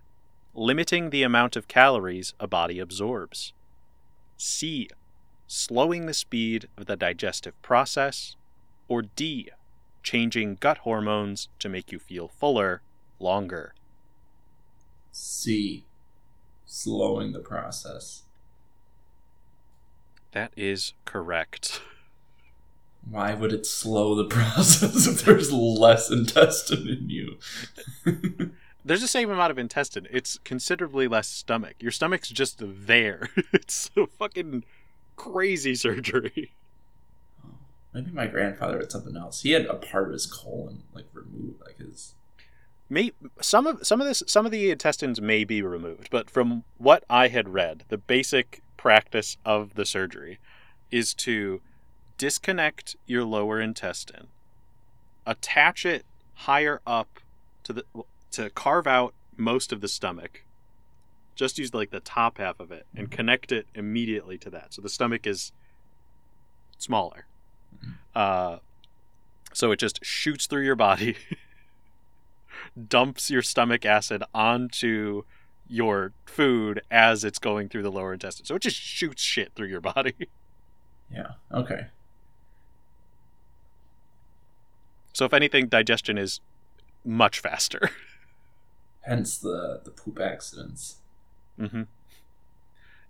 Limiting 0.54 1.10
the 1.10 1.22
amount 1.22 1.56
of 1.56 1.68
calories 1.68 2.34
a 2.38 2.46
body 2.46 2.78
absorbs. 2.78 3.52
C. 4.36 4.88
Slowing 5.56 6.06
the 6.06 6.14
speed 6.14 6.66
of 6.76 6.86
the 6.86 6.96
digestive 6.96 7.54
process. 7.62 8.34
Or 8.88 9.02
D. 9.02 9.50
Changing 10.02 10.56
gut 10.56 10.78
hormones 10.78 11.48
to 11.60 11.68
make 11.68 11.92
you 11.92 12.00
feel 12.00 12.26
fuller 12.26 12.82
longer. 13.20 13.72
C. 15.12 15.84
Slowing 16.66 17.30
the 17.30 17.38
process. 17.38 18.22
That 20.32 20.52
is 20.56 20.92
correct. 21.04 21.80
Why 23.08 23.34
would 23.34 23.52
it 23.52 23.64
slow 23.64 24.16
the 24.16 24.24
process 24.28 25.06
if 25.06 25.24
there's 25.24 25.52
less 25.52 26.10
intestine 26.10 26.88
in 26.88 27.08
you? 27.08 27.38
There's 28.84 29.02
the 29.02 29.08
same 29.08 29.30
amount 29.30 29.52
of 29.52 29.58
intestine. 29.58 30.08
It's 30.10 30.36
considerably 30.44 31.06
less 31.06 31.28
stomach. 31.28 31.76
Your 31.78 31.92
stomach's 31.92 32.28
just 32.28 32.60
there. 32.60 33.30
it's 33.52 33.90
a 33.96 34.06
fucking 34.08 34.64
crazy 35.16 35.74
surgery. 35.74 36.54
Maybe 37.92 38.10
my 38.10 38.26
grandfather 38.26 38.78
had 38.78 38.90
something 38.90 39.16
else. 39.16 39.42
He 39.42 39.52
had 39.52 39.66
a 39.66 39.74
part 39.74 40.08
of 40.08 40.12
his 40.12 40.26
colon 40.26 40.82
like 40.92 41.06
removed, 41.12 41.60
like 41.64 41.78
his. 41.78 42.14
May, 42.90 43.12
some 43.40 43.66
of 43.66 43.86
some 43.86 44.00
of 44.00 44.06
this 44.06 44.22
some 44.26 44.44
of 44.44 44.52
the 44.52 44.70
intestines 44.70 45.20
may 45.20 45.44
be 45.44 45.62
removed, 45.62 46.08
but 46.10 46.28
from 46.28 46.64
what 46.76 47.04
I 47.08 47.28
had 47.28 47.48
read, 47.48 47.84
the 47.88 47.96
basic 47.96 48.62
practice 48.76 49.36
of 49.44 49.74
the 49.74 49.86
surgery 49.86 50.38
is 50.90 51.14
to 51.14 51.60
disconnect 52.18 52.96
your 53.06 53.24
lower 53.24 53.60
intestine, 53.60 54.28
attach 55.24 55.86
it 55.86 56.04
higher 56.34 56.80
up 56.86 57.20
to 57.62 57.72
the 57.72 57.84
to 58.32 58.50
carve 58.50 58.86
out 58.86 59.14
most 59.36 59.72
of 59.72 59.80
the 59.80 59.88
stomach. 59.88 60.44
Just 61.34 61.58
use 61.58 61.74
like 61.74 61.90
the 61.90 62.00
top 62.00 62.38
half 62.38 62.60
of 62.60 62.70
it 62.70 62.86
and 62.94 63.10
connect 63.10 63.50
it 63.52 63.66
immediately 63.74 64.38
to 64.38 64.50
that. 64.50 64.72
So 64.74 64.82
the 64.82 64.88
stomach 64.88 65.26
is 65.26 65.52
smaller. 66.78 67.26
Uh, 68.14 68.58
so 69.52 69.72
it 69.72 69.78
just 69.78 70.04
shoots 70.04 70.46
through 70.46 70.64
your 70.64 70.76
body 70.76 71.16
dumps 72.88 73.30
your 73.30 73.42
stomach 73.42 73.84
acid 73.84 74.22
onto 74.34 75.22
your 75.66 76.12
food 76.26 76.82
as 76.90 77.24
it's 77.24 77.38
going 77.38 77.68
through 77.68 77.82
the 77.82 77.90
lower 77.90 78.12
intestine. 78.12 78.46
So 78.46 78.54
it 78.54 78.62
just 78.62 78.76
shoots 78.76 79.22
shit 79.22 79.52
through 79.54 79.68
your 79.68 79.80
body. 79.80 80.14
Yeah. 81.10 81.32
Okay. 81.52 81.88
So 85.12 85.26
if 85.26 85.34
anything, 85.34 85.68
digestion 85.68 86.16
is 86.18 86.40
much 87.04 87.38
faster. 87.38 87.90
Hence 89.02 89.38
the 89.38 89.82
the 89.84 89.90
poop 89.90 90.18
accidents. 90.18 90.96
Hmm 91.58 91.82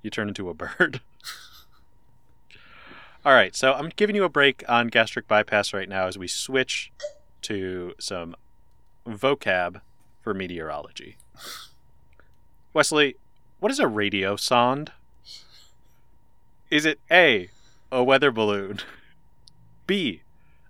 You 0.03 0.11
turn 0.11 0.29
into 0.29 0.49
a 0.49 0.55
bird. 0.55 1.01
All 3.25 3.33
right, 3.33 3.57
so 3.57 3.73
I'm 3.73 3.91
giving 3.97 4.15
you 4.15 4.25
a 4.25 4.29
break 4.29 4.63
on 4.69 4.89
gastric 4.89 5.27
bypass 5.27 5.73
right 5.73 5.89
now 5.89 6.07
as 6.07 6.19
we 6.19 6.29
switch 6.29 6.93
to 7.43 7.95
some 7.99 8.37
vocab 9.07 9.81
for 10.21 10.35
meteorology. 10.35 11.17
Wesley, 12.75 13.17
what 13.61 13.73
is 13.73 13.79
a 13.79 13.87
radio 13.87 14.37
sonde? 14.37 14.93
Is 16.71 16.85
it 16.85 17.01
A, 17.11 17.49
a 17.91 18.05
weather 18.05 18.31
balloon? 18.31 18.81
B, 19.87 20.23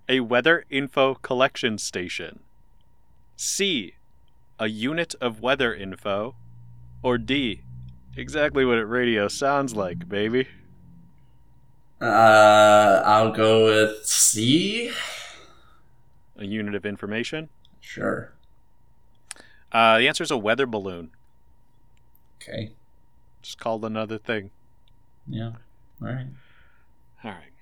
a 0.07 0.21
weather 0.21 0.65
info 0.69 1.15
collection 1.15 1.77
station? 1.77 2.39
C, 3.35 3.95
a 4.59 4.67
unit 4.67 5.15
of 5.19 5.41
weather 5.41 5.73
info? 5.73 6.35
Or 7.03 7.17
D, 7.17 7.61
exactly 8.17 8.65
what 8.65 8.77
a 8.77 8.85
radio 8.85 9.27
sounds 9.27 9.75
like, 9.75 10.09
baby? 10.09 10.47
Uh, 12.01 13.01
I'll 13.05 13.31
go 13.31 13.65
with 13.65 14.05
C. 14.05 14.91
A 16.37 16.45
unit 16.45 16.75
of 16.75 16.85
information? 16.85 17.49
Sure. 17.79 18.33
Uh, 19.71 19.99
the 19.99 20.07
answer 20.07 20.23
is 20.23 20.31
a 20.31 20.37
weather 20.37 20.65
balloon. 20.65 21.11
Okay. 22.41 22.73
Just 23.41 23.59
called 23.59 23.85
another 23.85 24.17
thing. 24.17 24.51
Yeah. 25.27 25.53
All 26.01 26.07
right. 26.07 26.27
All 27.23 27.31
right. 27.31 27.54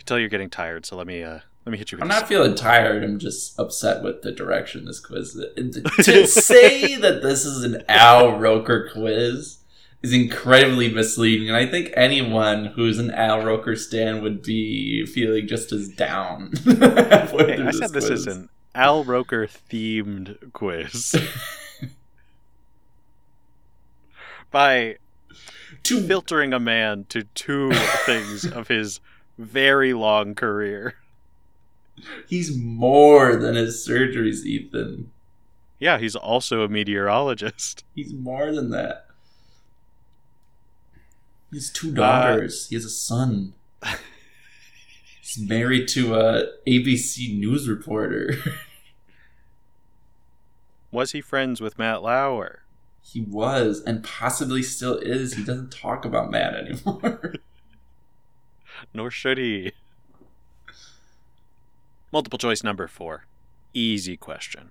Can 0.00 0.06
tell 0.06 0.18
you're 0.18 0.30
getting 0.30 0.48
tired, 0.48 0.86
so 0.86 0.96
let 0.96 1.06
me 1.06 1.22
uh 1.22 1.40
let 1.66 1.72
me 1.72 1.76
hit 1.76 1.92
you 1.92 1.96
with 1.96 2.02
I'm 2.02 2.08
not 2.08 2.26
feeling 2.26 2.54
tired. 2.54 3.04
I'm 3.04 3.18
just 3.18 3.58
upset 3.60 4.02
with 4.02 4.22
the 4.22 4.32
direction 4.32 4.86
this 4.86 4.98
quiz. 4.98 5.34
To 5.56 6.26
say 6.26 6.94
that 6.96 7.20
this 7.20 7.44
is 7.44 7.64
an 7.64 7.82
Al 7.86 8.38
Roker 8.38 8.88
quiz 8.90 9.58
is 10.02 10.14
incredibly 10.14 10.88
misleading, 10.90 11.48
and 11.48 11.56
I 11.56 11.66
think 11.66 11.90
anyone 11.94 12.64
who's 12.64 12.98
an 12.98 13.10
Al 13.10 13.44
Roker 13.44 13.76
stan 13.76 14.22
would 14.22 14.42
be 14.42 15.04
feeling 15.04 15.46
just 15.46 15.70
as 15.70 15.88
down. 15.88 16.54
Hey, 16.64 17.62
I 17.62 17.70
said 17.70 17.90
this 17.90 18.06
quiz. 18.06 18.10
is 18.10 18.26
an 18.26 18.48
Al 18.74 19.04
Roker 19.04 19.46
themed 19.46 20.54
quiz. 20.54 21.14
By 24.50 24.96
Two 25.82 26.00
filtering 26.00 26.54
a 26.54 26.58
man 26.58 27.04
to 27.10 27.24
two 27.34 27.70
things 28.06 28.46
of 28.46 28.68
his 28.68 29.00
very 29.44 29.92
long 29.92 30.34
career. 30.34 30.94
He's 32.28 32.56
more 32.56 33.36
than 33.36 33.56
his 33.56 33.86
surgeries, 33.86 34.44
Ethan. 34.44 35.10
Yeah, 35.78 35.98
he's 35.98 36.16
also 36.16 36.62
a 36.62 36.68
meteorologist. 36.68 37.84
He's 37.94 38.12
more 38.12 38.52
than 38.52 38.70
that. 38.70 39.06
He 41.50 41.56
has 41.56 41.70
two 41.70 41.90
Uh, 41.90 41.94
daughters. 41.94 42.68
he 42.68 42.74
has 42.76 42.84
a 42.84 42.90
son. 42.90 43.54
He's 45.22 45.38
married 45.48 45.88
to 45.88 46.14
a 46.16 46.46
ABC 46.66 47.38
news 47.38 47.68
reporter. 47.68 48.34
Was 50.92 51.12
he 51.12 51.20
friends 51.20 51.60
with 51.60 51.78
Matt 51.78 52.02
Lauer? 52.02 52.62
he 53.02 53.22
was, 53.22 53.80
and 53.82 54.04
possibly 54.04 54.62
still 54.62 54.96
is. 54.98 55.34
He 55.34 55.42
doesn't 55.42 55.72
talk 55.72 56.04
about 56.04 56.30
Matt 56.30 56.54
anymore. 56.54 57.34
Nor 58.94 59.10
should 59.10 59.38
he. 59.38 59.72
Multiple 62.12 62.38
choice 62.38 62.62
number 62.62 62.88
four. 62.88 63.26
Easy 63.72 64.16
question. 64.16 64.70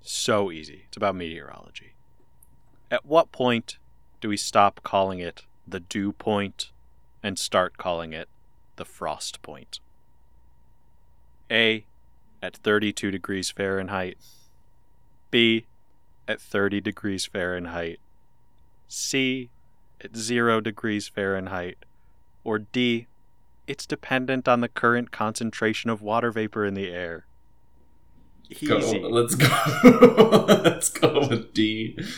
So 0.00 0.50
easy. 0.50 0.84
It's 0.88 0.96
about 0.96 1.14
meteorology. 1.14 1.94
At 2.90 3.06
what 3.06 3.30
point 3.30 3.78
do 4.20 4.28
we 4.28 4.36
stop 4.36 4.80
calling 4.82 5.20
it 5.20 5.44
the 5.66 5.80
dew 5.80 6.12
point 6.12 6.72
and 7.22 7.38
start 7.38 7.78
calling 7.78 8.12
it 8.12 8.28
the 8.76 8.84
frost 8.84 9.42
point? 9.42 9.78
A. 11.50 11.84
At 12.42 12.56
32 12.56 13.10
degrees 13.10 13.50
Fahrenheit. 13.50 14.18
B. 15.30 15.66
At 16.26 16.40
30 16.40 16.80
degrees 16.80 17.26
Fahrenheit. 17.26 18.00
C. 18.88 19.50
At 20.02 20.16
0 20.16 20.60
degrees 20.60 21.06
Fahrenheit. 21.06 21.84
Or 22.44 22.58
D. 22.58 23.06
It's 23.66 23.86
dependent 23.86 24.48
on 24.48 24.60
the 24.60 24.68
current 24.68 25.10
concentration 25.12 25.90
of 25.90 26.02
water 26.02 26.32
vapor 26.32 26.64
in 26.64 26.74
the 26.74 26.88
air. 26.88 27.26
Go, 28.66 28.78
Easy. 28.78 28.98
let's 28.98 29.36
go. 29.36 29.48
let's 30.64 30.90
go 30.90 31.28
with 31.28 31.54
D. 31.54 31.98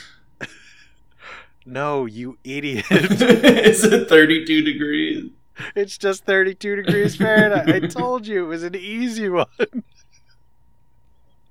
No, 1.65 2.07
you 2.07 2.39
idiot. 2.43 2.87
is 2.91 3.85
it 3.85 4.09
32 4.09 4.63
degrees? 4.63 5.31
it's 5.77 5.97
just 5.97 6.25
32 6.25 6.77
degrees 6.77 7.15
Fahrenheit. 7.15 7.69
I 7.69 7.87
told 7.87 8.27
you 8.27 8.45
it 8.45 8.49
was 8.49 8.65
an 8.65 8.75
easy 8.75 9.29
one. 9.29 9.47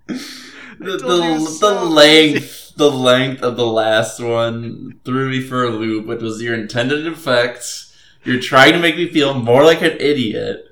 The, 0.08 0.18
told 0.80 0.82
you 0.82 0.96
it 0.96 1.00
the, 1.00 1.34
was 1.34 1.60
the 1.62 1.68
so 1.68 1.84
length 1.86 2.74
the 2.76 2.92
length 2.92 3.42
of 3.42 3.56
the 3.56 3.66
last 3.66 4.20
one 4.20 5.00
threw 5.06 5.30
me 5.30 5.42
for 5.42 5.64
a 5.64 5.70
loop, 5.70 6.08
which 6.08 6.22
was 6.22 6.42
your 6.42 6.56
intended 6.56 7.08
effect. 7.08 7.91
You're 8.24 8.40
trying 8.40 8.74
to 8.74 8.80
make 8.80 8.96
me 8.96 9.10
feel 9.10 9.34
more 9.34 9.64
like 9.64 9.82
an 9.82 9.98
idiot. 10.00 10.66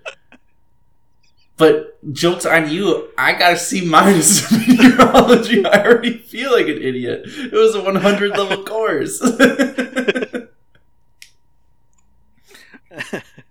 But 1.57 1.97
jokes 2.13 2.45
on 2.45 2.69
you, 2.69 3.09
I 3.17 3.33
got 3.33 3.53
a 3.53 3.57
C 3.57 3.83
minus 3.85 4.49
in 4.51 4.59
meteorology. 4.77 5.65
I 5.65 5.83
already 5.85 6.17
feel 6.17 6.53
like 6.53 6.67
an 6.67 6.81
idiot. 6.81 7.23
It 7.25 7.51
was 7.51 7.75
a 7.75 7.83
100 7.83 8.38
level 8.38 8.63
course. 8.65 9.19
that 9.19 10.49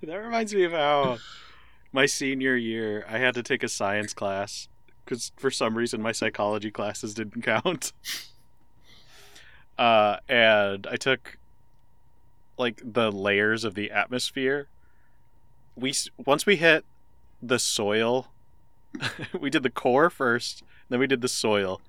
reminds 0.02 0.54
me 0.54 0.64
of 0.64 0.72
how 0.72 1.18
my 1.92 2.06
senior 2.06 2.56
year 2.56 3.04
I 3.08 3.18
had 3.18 3.34
to 3.34 3.42
take 3.42 3.62
a 3.62 3.68
science 3.68 4.14
class 4.14 4.68
because 5.04 5.32
for 5.36 5.50
some 5.50 5.76
reason 5.76 6.00
my 6.00 6.12
psychology 6.12 6.70
classes 6.70 7.14
didn't 7.14 7.42
count. 7.42 7.92
Uh, 9.78 10.16
and 10.28 10.86
I 10.90 10.96
took 10.96 11.37
like 12.58 12.80
the 12.84 13.10
layers 13.10 13.64
of 13.64 13.74
the 13.74 13.90
atmosphere. 13.90 14.68
We 15.76 15.94
once 16.18 16.46
we 16.46 16.56
hit 16.56 16.84
the 17.42 17.58
soil, 17.58 18.28
we 19.40 19.50
did 19.50 19.62
the 19.62 19.70
core 19.70 20.10
first, 20.10 20.62
then 20.88 21.00
we 21.00 21.06
did 21.06 21.20
the 21.20 21.28
soil. 21.28 21.80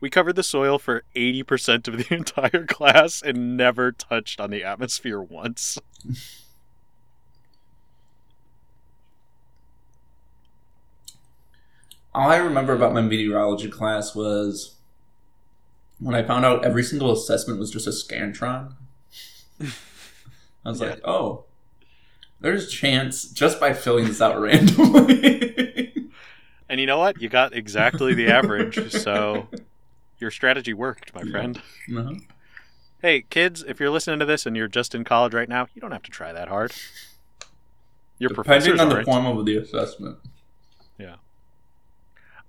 We 0.00 0.10
covered 0.10 0.36
the 0.36 0.42
soil 0.42 0.78
for 0.78 1.04
80% 1.16 1.88
of 1.88 1.96
the 1.96 2.14
entire 2.14 2.66
class 2.66 3.22
and 3.22 3.56
never 3.56 3.92
touched 3.92 4.40
on 4.40 4.50
the 4.50 4.64
atmosphere 4.64 5.22
once. 5.22 5.78
All 12.14 12.30
I 12.30 12.36
remember 12.36 12.72
about 12.74 12.92
my 12.94 13.00
meteorology 13.00 13.68
class 13.68 14.14
was 14.14 14.76
when 15.98 16.14
I 16.14 16.22
found 16.22 16.44
out 16.44 16.64
every 16.64 16.84
single 16.84 17.10
assessment 17.10 17.58
was 17.58 17.72
just 17.72 17.88
a 17.88 17.90
Scantron. 17.90 18.74
I 20.64 20.70
was 20.70 20.80
Yeah. 20.80 20.90
like, 20.90 21.00
oh, 21.04 21.44
there's 22.40 22.66
a 22.66 22.70
chance 22.70 23.24
just 23.28 23.58
by 23.60 23.72
filling 23.72 24.06
this 24.06 24.20
out 24.20 24.40
randomly. 24.40 25.90
And 26.66 26.80
you 26.80 26.86
know 26.86 26.98
what? 26.98 27.20
You 27.20 27.28
got 27.28 27.54
exactly 27.54 28.14
the 28.14 28.28
average, 28.28 28.90
so 29.02 29.48
your 30.18 30.30
strategy 30.30 30.72
worked, 30.72 31.14
my 31.14 31.20
Yeah. 31.22 31.30
friend. 31.30 31.62
Uh-huh. 31.94 32.14
Hey, 33.02 33.22
kids, 33.28 33.62
if 33.62 33.78
you're 33.78 33.90
listening 33.90 34.18
to 34.20 34.24
this 34.24 34.46
and 34.46 34.56
you're 34.56 34.66
just 34.66 34.94
in 34.94 35.04
college 35.04 35.34
right 35.34 35.48
now, 35.48 35.68
you 35.74 35.80
don't 35.82 35.90
have 35.92 36.02
to 36.04 36.10
try 36.10 36.32
that 36.32 36.48
hard. 36.48 36.72
Your 38.18 38.30
Depending 38.30 38.80
on 38.80 38.88
the 38.88 39.02
form 39.04 39.26
of 39.26 39.44
the 39.44 39.58
assessment. 39.58 40.16
Yeah. 40.98 41.16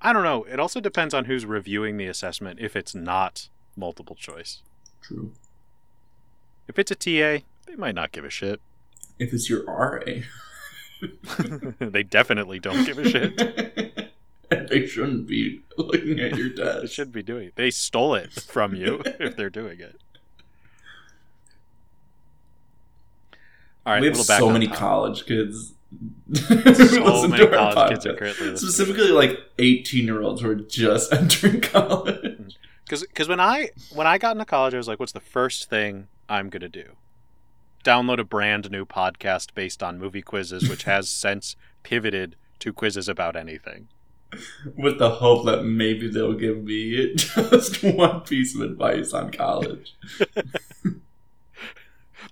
I 0.01 0.13
don't 0.13 0.23
know. 0.23 0.45
It 0.45 0.61
also 0.61 0.79
depends 0.79 1.13
on 1.13 1.25
who's 1.25 1.45
reviewing 1.45 1.97
the 1.97 2.07
assessment 2.07 2.59
if 2.61 2.75
it's 2.77 2.95
not 2.95 3.49
multiple 3.75 4.15
choice. 4.15 4.61
True. 5.01 5.33
If 6.69 6.79
it's 6.79 6.89
a 6.89 6.95
TA, 6.95 7.43
they 7.65 7.75
might 7.75 7.95
not 7.95 8.11
give 8.11 8.25
a 8.25 8.29
shit. 8.29 8.61
If 9.19 9.33
it's 9.33 9.49
your 9.49 9.63
RA. 9.65 9.99
they 11.79 12.03
definitely 12.03 12.59
don't 12.59 12.85
give 12.85 12.97
a 12.97 13.09
shit. 13.09 13.39
and 14.51 14.69
they 14.69 14.85
shouldn't 14.87 15.27
be 15.27 15.61
looking 15.77 16.19
at 16.19 16.35
your 16.37 16.49
test. 16.49 16.79
They 16.81 16.87
should 16.87 17.11
be 17.11 17.23
doing 17.23 17.47
it. 17.47 17.55
They 17.55 17.71
stole 17.71 18.15
it 18.15 18.31
from 18.31 18.75
you 18.75 19.01
if 19.05 19.35
they're 19.35 19.49
doing 19.49 19.79
it. 19.79 19.99
All 23.85 23.93
right, 23.93 24.01
we 24.01 24.07
have 24.07 24.27
back 24.27 24.39
so 24.39 24.49
many 24.49 24.67
college 24.67 25.27
kids 25.27 25.75
So 26.33 27.27
many 27.27 27.47
college 27.47 27.89
kids 27.89 28.05
are 28.05 28.15
currently. 28.15 28.57
Specifically, 28.57 29.09
like 29.09 29.39
eighteen-year-olds 29.59 30.41
who 30.41 30.49
are 30.49 30.55
just 30.55 31.13
entering 31.13 31.61
college. 31.61 32.35
Hmm. 32.37 32.47
Because 32.87 33.27
when 33.27 33.39
I 33.39 33.69
when 33.93 34.07
I 34.07 34.17
got 34.17 34.35
into 34.35 34.45
college, 34.45 34.73
I 34.73 34.77
was 34.77 34.87
like, 34.87 34.99
"What's 34.99 35.11
the 35.11 35.19
first 35.19 35.69
thing 35.69 36.07
I'm 36.27 36.49
gonna 36.49 36.69
do?" 36.69 36.95
Download 37.85 38.19
a 38.19 38.23
brand 38.25 38.69
new 38.71 38.83
podcast 38.83 39.53
based 39.53 39.81
on 39.83 39.97
movie 39.99 40.21
quizzes, 40.23 40.67
which 40.67 40.83
has 40.93 41.07
since 41.07 41.55
pivoted 41.83 42.35
to 42.59 42.73
quizzes 42.73 43.07
about 43.07 43.35
anything. 43.37 43.87
with 44.75 44.97
the 44.97 45.09
hope 45.11 45.45
that 45.45 45.63
maybe 45.63 46.09
they'll 46.09 46.33
give 46.33 46.63
me 46.63 47.13
just 47.15 47.83
one 47.83 48.21
piece 48.21 48.55
of 48.55 48.61
advice 48.61 49.13
on 49.13 49.31
college. 49.31 49.95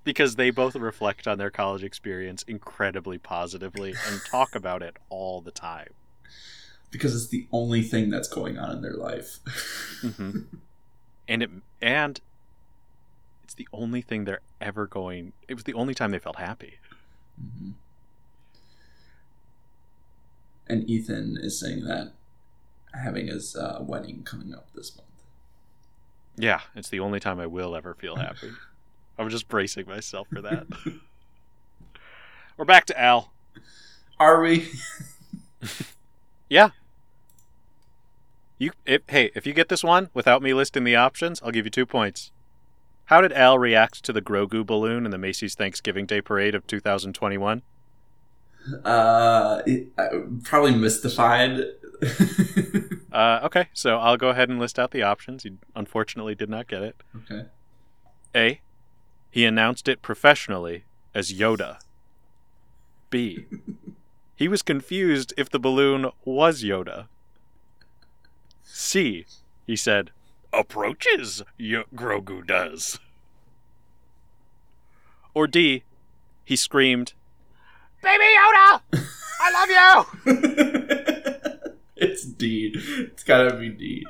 Because 0.04 0.36
they 0.36 0.50
both 0.50 0.76
reflect 0.76 1.28
on 1.30 1.38
their 1.38 1.50
college 1.52 1.82
experience 1.84 2.44
incredibly 2.44 3.18
positively 3.18 3.92
and 4.10 4.22
talk 4.26 4.54
about 4.54 4.82
it 4.84 4.98
all 5.08 5.40
the 5.40 5.52
time. 5.52 5.94
Because 6.92 7.16
it's 7.16 7.30
the 7.30 7.48
only 7.54 7.84
thing 7.84 8.10
that's 8.10 8.28
going 8.28 8.58
on 8.58 8.72
in 8.78 8.82
their 8.82 8.96
life. 8.96 9.40
hmm 10.02 10.40
and 11.26 11.42
it 11.44 11.50
and 11.82 12.20
it's 13.54 13.60
the 13.60 13.68
only 13.72 14.02
thing 14.02 14.26
they're 14.26 14.42
ever 14.60 14.88
going. 14.88 15.32
It 15.48 15.54
was 15.54 15.64
the 15.64 15.76
only 15.76 15.94
time 15.94 16.10
they 16.10 16.18
felt 16.18 16.38
happy. 16.38 16.80
Mhm. 17.40 17.74
And 20.68 20.90
Ethan 20.90 21.38
is 21.40 21.60
saying 21.60 21.84
that 21.86 22.14
having 22.96 23.28
his 23.28 23.56
uh, 23.56 23.78
wedding 23.82 24.24
coming 24.24 24.56
up 24.56 24.70
this 24.74 24.96
month. 24.96 25.08
Yeah, 26.36 26.62
it's 26.76 26.90
the 26.90 27.00
only 27.00 27.20
time 27.20 27.40
I 27.40 27.46
will 27.46 27.76
ever 27.76 27.94
feel 27.94 28.16
happy. 28.28 28.52
I'm 29.20 29.30
just 29.30 29.48
bracing 29.48 29.86
myself 29.88 30.28
for 30.34 30.42
that. 30.42 30.66
We're 32.58 32.66
back 32.66 32.86
to 32.86 33.00
Al. 33.00 33.34
Are 34.20 34.42
we? 34.42 34.68
Yeah. 36.50 36.70
You, 38.60 38.74
if, 38.86 39.02
hey, 39.08 39.32
if 39.34 39.48
you 39.48 39.54
get 39.54 39.70
this 39.70 39.84
one 39.84 40.10
without 40.14 40.44
me 40.44 40.54
listing 40.54 40.84
the 40.84 40.96
options, 40.96 41.42
I'll 41.42 41.50
give 41.52 41.66
you 41.66 41.72
two 41.72 41.88
points. 41.88 42.32
How 43.06 43.22
did 43.22 43.34
Al 43.34 43.60
react 43.60 44.04
to 44.06 44.14
the 44.14 44.22
Grogu 44.22 44.66
balloon 44.66 45.06
in 45.06 45.12
the 45.12 45.18
Macy's 45.18 45.56
Thanksgiving 45.56 46.06
Day 46.06 46.22
Parade 46.22 46.56
of 46.56 46.66
2021? 46.68 47.62
Uh, 48.86 48.88
uh, 48.88 50.10
probably 50.44 50.74
mystified. 50.76 51.60
Uh, 53.14 53.42
okay, 53.44 53.68
so 53.74 54.00
I'll 54.00 54.18
go 54.18 54.30
ahead 54.30 54.50
and 54.50 54.58
list 54.58 54.80
out 54.80 54.90
the 54.90 55.04
options. 55.04 55.46
You 55.46 55.60
unfortunately 55.76 56.34
did 56.34 56.50
not 56.50 56.68
get 56.68 56.82
it. 56.82 56.96
okay. 57.16 57.46
A. 58.36 58.60
He 59.30 59.46
announced 59.46 59.88
it 59.88 60.02
professionally 60.02 60.86
as 61.14 61.32
Yoda. 61.32 61.78
B. 63.12 63.46
He 64.36 64.48
was 64.48 64.64
confused 64.64 65.32
if 65.38 65.48
the 65.48 65.60
balloon 65.60 66.10
was 66.26 66.64
Yoda. 66.64 67.06
C. 68.64 69.28
He 69.68 69.76
said, 69.76 70.10
Approaches, 70.54 71.42
Yo- 71.58 71.86
Grogu 71.96 72.46
does. 72.46 73.00
Or 75.34 75.48
D. 75.48 75.84
He 76.46 76.56
screamed, 76.56 77.14
Baby 78.04 78.24
Yoda! 78.24 78.82
I 79.42 79.52
love 79.52 79.70
you! 80.26 81.72
it's 81.96 82.24
D. 82.26 82.72
It's 82.76 83.24
gotta 83.24 83.56
be 83.56 83.70
D. 83.70 84.06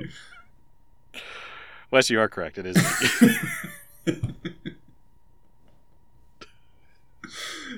Wes, 1.91 2.09
you 2.09 2.19
are 2.19 2.27
correct. 2.27 2.57
It 2.57 2.65
is 2.65 2.75
D. 4.05 4.15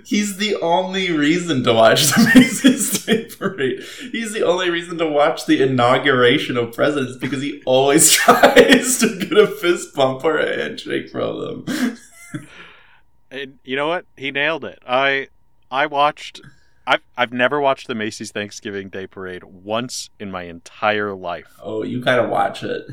He's 0.05 0.37
the 0.37 0.55
only 0.55 1.11
reason 1.11 1.63
to 1.63 1.73
watch 1.73 2.07
the 2.07 2.31
Macy's 2.35 3.05
Day 3.05 3.25
Parade. 3.25 3.81
He's 4.11 4.33
the 4.33 4.45
only 4.45 4.69
reason 4.69 4.97
to 4.97 5.07
watch 5.07 5.45
the 5.45 5.61
inauguration 5.61 6.57
of 6.57 6.73
presidents 6.73 7.17
because 7.17 7.41
he 7.41 7.61
always 7.65 8.11
tries 8.11 8.99
to 8.99 9.17
get 9.19 9.37
a 9.37 9.47
fist 9.47 9.95
bump 9.95 10.23
or 10.23 10.37
a 10.37 10.55
handshake 10.55 11.09
from 11.09 11.65
them. 11.65 11.97
And 13.31 13.59
you 13.63 13.75
know 13.75 13.87
what? 13.87 14.05
He 14.15 14.31
nailed 14.31 14.63
it. 14.63 14.79
I 14.87 15.27
I 15.71 15.87
watched 15.87 16.41
I've 16.87 17.01
I've 17.17 17.33
never 17.33 17.59
watched 17.59 17.87
the 17.87 17.95
Macy's 17.95 18.31
Thanksgiving 18.31 18.89
Day 18.89 19.07
Parade 19.07 19.43
once 19.43 20.09
in 20.19 20.31
my 20.31 20.43
entire 20.43 21.13
life. 21.13 21.57
Oh, 21.61 21.83
you 21.83 22.01
gotta 22.01 22.27
watch 22.27 22.63
it. 22.63 22.85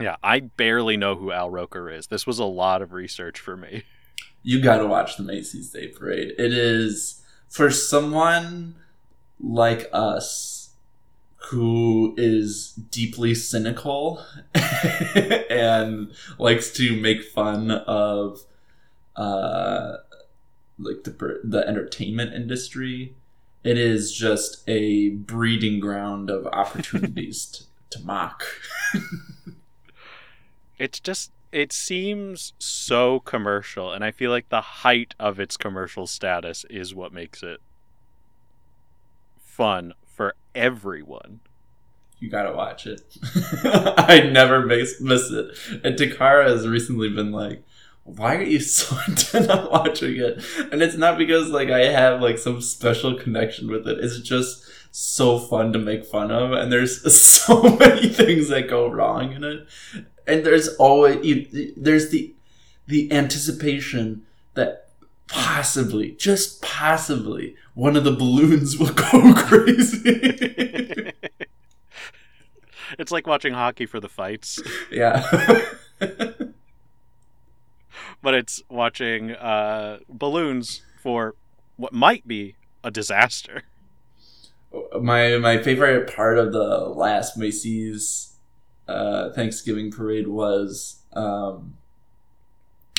Yeah, 0.00 0.16
I 0.22 0.40
barely 0.40 0.96
know 0.96 1.16
who 1.16 1.32
Al 1.32 1.50
Roker 1.50 1.90
is. 1.90 2.06
This 2.06 2.26
was 2.26 2.38
a 2.38 2.44
lot 2.44 2.82
of 2.82 2.92
research 2.92 3.40
for 3.40 3.56
me. 3.56 3.84
You 4.42 4.60
gotta 4.60 4.86
watch 4.86 5.16
the 5.16 5.22
Macy's 5.22 5.70
Day 5.70 5.88
Parade. 5.88 6.34
It 6.38 6.52
is 6.52 7.22
for 7.48 7.70
someone 7.70 8.76
like 9.40 9.88
us 9.92 10.70
who 11.50 12.14
is 12.16 12.72
deeply 12.72 13.34
cynical 13.34 14.22
and 15.50 16.12
likes 16.38 16.70
to 16.72 17.00
make 17.00 17.22
fun 17.22 17.70
of 17.70 18.42
uh 19.16 19.96
like 20.78 21.04
the 21.04 21.40
the 21.44 21.66
entertainment 21.66 22.34
industry. 22.34 23.14
It 23.64 23.76
is 23.76 24.12
just 24.12 24.62
a 24.68 25.10
breeding 25.10 25.80
ground 25.80 26.30
of 26.30 26.46
opportunities 26.46 27.46
to, 27.90 27.98
to 27.98 28.04
mock. 28.04 28.44
It's 30.78 31.00
just 31.00 31.32
it 31.52 31.72
seems 31.72 32.52
so 32.58 33.20
commercial 33.20 33.92
and 33.92 34.04
I 34.04 34.10
feel 34.10 34.30
like 34.30 34.48
the 34.48 34.60
height 34.60 35.14
of 35.18 35.38
its 35.40 35.56
commercial 35.56 36.06
status 36.06 36.64
is 36.68 36.94
what 36.94 37.12
makes 37.12 37.42
it 37.42 37.60
fun 39.38 39.92
for 40.06 40.34
everyone. 40.54 41.40
You 42.18 42.28
gotta 42.30 42.52
watch 42.52 42.86
it. 42.86 43.16
I 43.64 44.28
never 44.32 44.64
miss, 44.64 45.00
miss 45.00 45.30
it. 45.30 45.56
And 45.84 45.96
Takara 45.96 46.48
has 46.48 46.66
recently 46.66 47.08
been 47.08 47.30
like, 47.30 47.62
why 48.04 48.36
are 48.36 48.42
you 48.42 48.60
so 48.60 48.96
intent 49.08 49.50
on 49.50 49.70
watching 49.70 50.16
it? 50.16 50.42
And 50.72 50.82
it's 50.82 50.96
not 50.96 51.18
because 51.18 51.50
like 51.50 51.70
I 51.70 51.86
have 51.86 52.20
like 52.20 52.38
some 52.38 52.60
special 52.60 53.14
connection 53.14 53.70
with 53.70 53.86
it. 53.86 53.98
It's 53.98 54.20
just 54.20 54.64
so 54.90 55.38
fun 55.38 55.72
to 55.72 55.78
make 55.78 56.04
fun 56.04 56.30
of, 56.30 56.52
and 56.52 56.72
there's 56.72 57.14
so 57.22 57.62
many 57.62 58.08
things 58.08 58.48
that 58.48 58.68
go 58.68 58.88
wrong 58.88 59.32
in 59.32 59.44
it. 59.44 59.68
And 60.28 60.44
there's 60.44 60.68
always 60.76 61.24
you, 61.24 61.74
there's 61.76 62.10
the 62.10 62.34
the 62.86 63.10
anticipation 63.12 64.26
that 64.54 64.88
possibly, 65.28 66.12
just 66.12 66.62
possibly, 66.62 67.54
one 67.74 67.96
of 67.96 68.04
the 68.04 68.12
balloons 68.12 68.78
will 68.78 68.92
go 68.92 69.34
crazy. 69.36 71.12
it's 72.98 73.12
like 73.12 73.26
watching 73.26 73.52
hockey 73.52 73.86
for 73.86 74.00
the 74.00 74.08
fights, 74.08 74.60
yeah. 74.90 75.24
but 78.22 78.34
it's 78.34 78.62
watching 78.68 79.32
uh, 79.32 79.98
balloons 80.08 80.82
for 81.00 81.34
what 81.76 81.92
might 81.92 82.26
be 82.26 82.56
a 82.82 82.90
disaster. 82.90 83.62
my 85.00 85.36
my 85.38 85.62
favorite 85.62 86.14
part 86.14 86.38
of 86.38 86.52
the 86.52 86.88
last 86.88 87.36
Macy's 87.36 88.37
uh, 88.88 89.30
Thanksgiving 89.32 89.90
parade 89.90 90.28
was 90.28 91.02
um, 91.12 91.74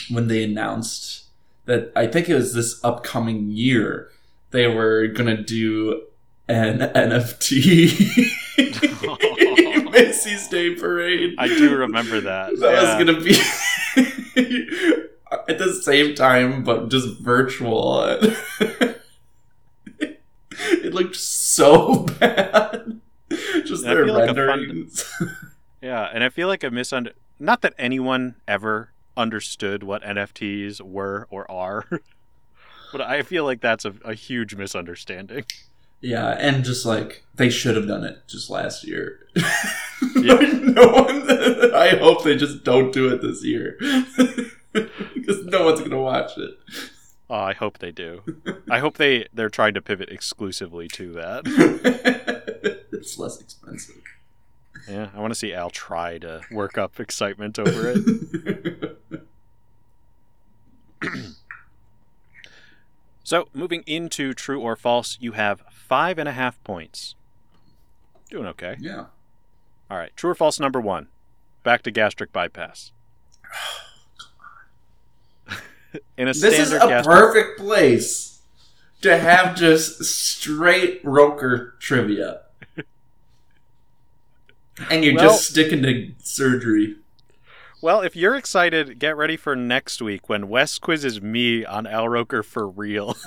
when 0.09 0.27
they 0.27 0.43
announced 0.43 1.25
that 1.65 1.91
I 1.95 2.07
think 2.07 2.29
it 2.29 2.35
was 2.35 2.53
this 2.53 2.83
upcoming 2.83 3.49
year 3.49 4.11
they 4.51 4.67
were 4.67 5.07
gonna 5.07 5.41
do 5.41 6.03
an 6.47 6.79
NFT 6.95 8.31
Macy's 9.91 10.47
Day 10.47 10.75
Parade. 10.75 11.35
I 11.37 11.47
do 11.47 11.75
remember 11.75 12.21
that. 12.21 12.57
that 12.59 12.73
yeah. 12.73 12.97
was 12.97 13.05
gonna 13.05 13.19
be 13.21 13.39
at 15.47 15.57
the 15.57 15.73
same 15.81 16.15
time, 16.15 16.63
but 16.63 16.89
just 16.89 17.19
virtual. 17.19 18.03
it 20.59 20.93
looked 20.93 21.15
so 21.15 22.03
bad. 22.19 22.99
Just 23.65 23.85
I 23.85 23.93
their 23.93 24.05
feel 24.05 24.13
like 24.15 24.27
fun- 24.27 24.35
renderings. 24.37 25.13
Yeah, 25.81 26.09
and 26.13 26.23
I 26.23 26.29
feel 26.29 26.47
like 26.47 26.63
a 26.63 26.69
misunder. 26.69 27.13
Not 27.39 27.61
that 27.61 27.73
anyone 27.77 28.35
ever 28.47 28.91
understood 29.15 29.83
what 29.83 30.03
NFTs 30.03 30.81
were 30.81 31.27
or 31.29 31.49
are, 31.49 31.85
but 32.91 33.01
I 33.01 33.21
feel 33.21 33.45
like 33.45 33.61
that's 33.61 33.85
a, 33.85 33.93
a 34.03 34.13
huge 34.13 34.55
misunderstanding. 34.55 35.45
yeah, 36.01 36.35
and 36.39 36.63
just 36.65 36.85
like 36.85 37.23
they 37.35 37.49
should 37.49 37.75
have 37.75 37.87
done 37.87 38.03
it 38.03 38.27
just 38.27 38.49
last 38.49 38.85
year. 38.85 39.27
Yeah. 40.15 40.35
No 40.35 40.87
one. 40.87 41.29
I 41.75 41.97
hope 41.99 42.23
they 42.23 42.37
just 42.37 42.63
don't 42.63 42.93
do 42.93 43.09
it 43.13 43.21
this 43.21 43.43
year 43.43 43.77
because 44.71 45.45
no 45.45 45.65
one's 45.65 45.81
gonna 45.81 46.01
watch 46.01 46.37
it. 46.37 46.51
Oh, 47.29 47.35
I 47.35 47.53
hope 47.53 47.79
they 47.79 47.91
do. 47.91 48.21
I 48.71 48.79
hope 48.79 48.95
they 48.97 49.27
they're 49.33 49.49
trying 49.49 49.73
to 49.73 49.81
pivot 49.81 50.07
exclusively 50.09 50.87
to 50.89 51.11
that. 51.13 51.41
it's 52.93 53.17
less 53.19 53.41
expensive. 53.41 54.01
Yeah, 54.87 55.09
I 55.13 55.19
want 55.19 55.31
to 55.31 55.39
see 55.39 55.53
Al 55.53 55.69
try 55.69 56.17
to 56.19 56.41
work 56.51 56.77
up 56.77 56.99
excitement 56.99 57.59
over 57.59 57.93
it. 57.95 58.97
So, 63.29 63.47
moving 63.53 63.83
into 63.85 64.33
true 64.33 64.59
or 64.59 64.75
false, 64.75 65.15
you 65.21 65.33
have 65.33 65.61
five 65.71 66.17
and 66.17 66.27
a 66.27 66.31
half 66.31 66.59
points. 66.63 67.13
Doing 68.31 68.47
okay. 68.47 68.75
Yeah. 68.79 69.05
All 69.87 69.99
right. 69.99 70.09
True 70.15 70.31
or 70.31 70.35
false 70.35 70.59
number 70.59 70.81
one. 70.81 71.09
Back 71.61 71.83
to 71.83 71.91
gastric 71.91 72.33
bypass. 72.33 72.91
In 76.17 76.27
a 76.27 76.33
This 76.33 76.57
is 76.57 76.73
a 76.73 76.79
gastric 76.79 77.15
perfect 77.15 77.59
place 77.59 78.41
to 79.03 79.15
have 79.15 79.55
just 79.55 80.03
straight 80.03 80.99
Roker 81.03 81.75
trivia. 81.79 82.41
And 84.89 85.03
you're 85.03 85.15
Well- 85.15 85.29
just 85.29 85.49
sticking 85.49 85.83
to 85.83 86.11
surgery. 86.23 86.95
Well, 87.81 88.01
if 88.01 88.13
you're 88.13 88.35
excited, 88.35 88.99
get 88.99 89.15
ready 89.15 89.37
for 89.37 89.55
next 89.55 90.01
week 90.01 90.27
when 90.27 90.49
Wes 90.49 90.77
quizzes 90.79 91.21
me 91.21 91.63
on 91.63 91.87
Al 91.87 92.09
Roker 92.09 92.43
for 92.43 92.67
real. 92.67 93.15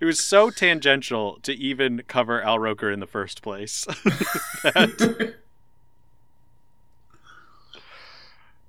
it 0.00 0.04
was 0.04 0.20
so 0.22 0.50
tangential 0.50 1.38
to 1.42 1.54
even 1.54 2.02
cover 2.06 2.42
Al 2.42 2.58
Roker 2.58 2.90
in 2.90 3.00
the 3.00 3.06
first 3.06 3.40
place. 3.42 3.84
that, 4.62 5.34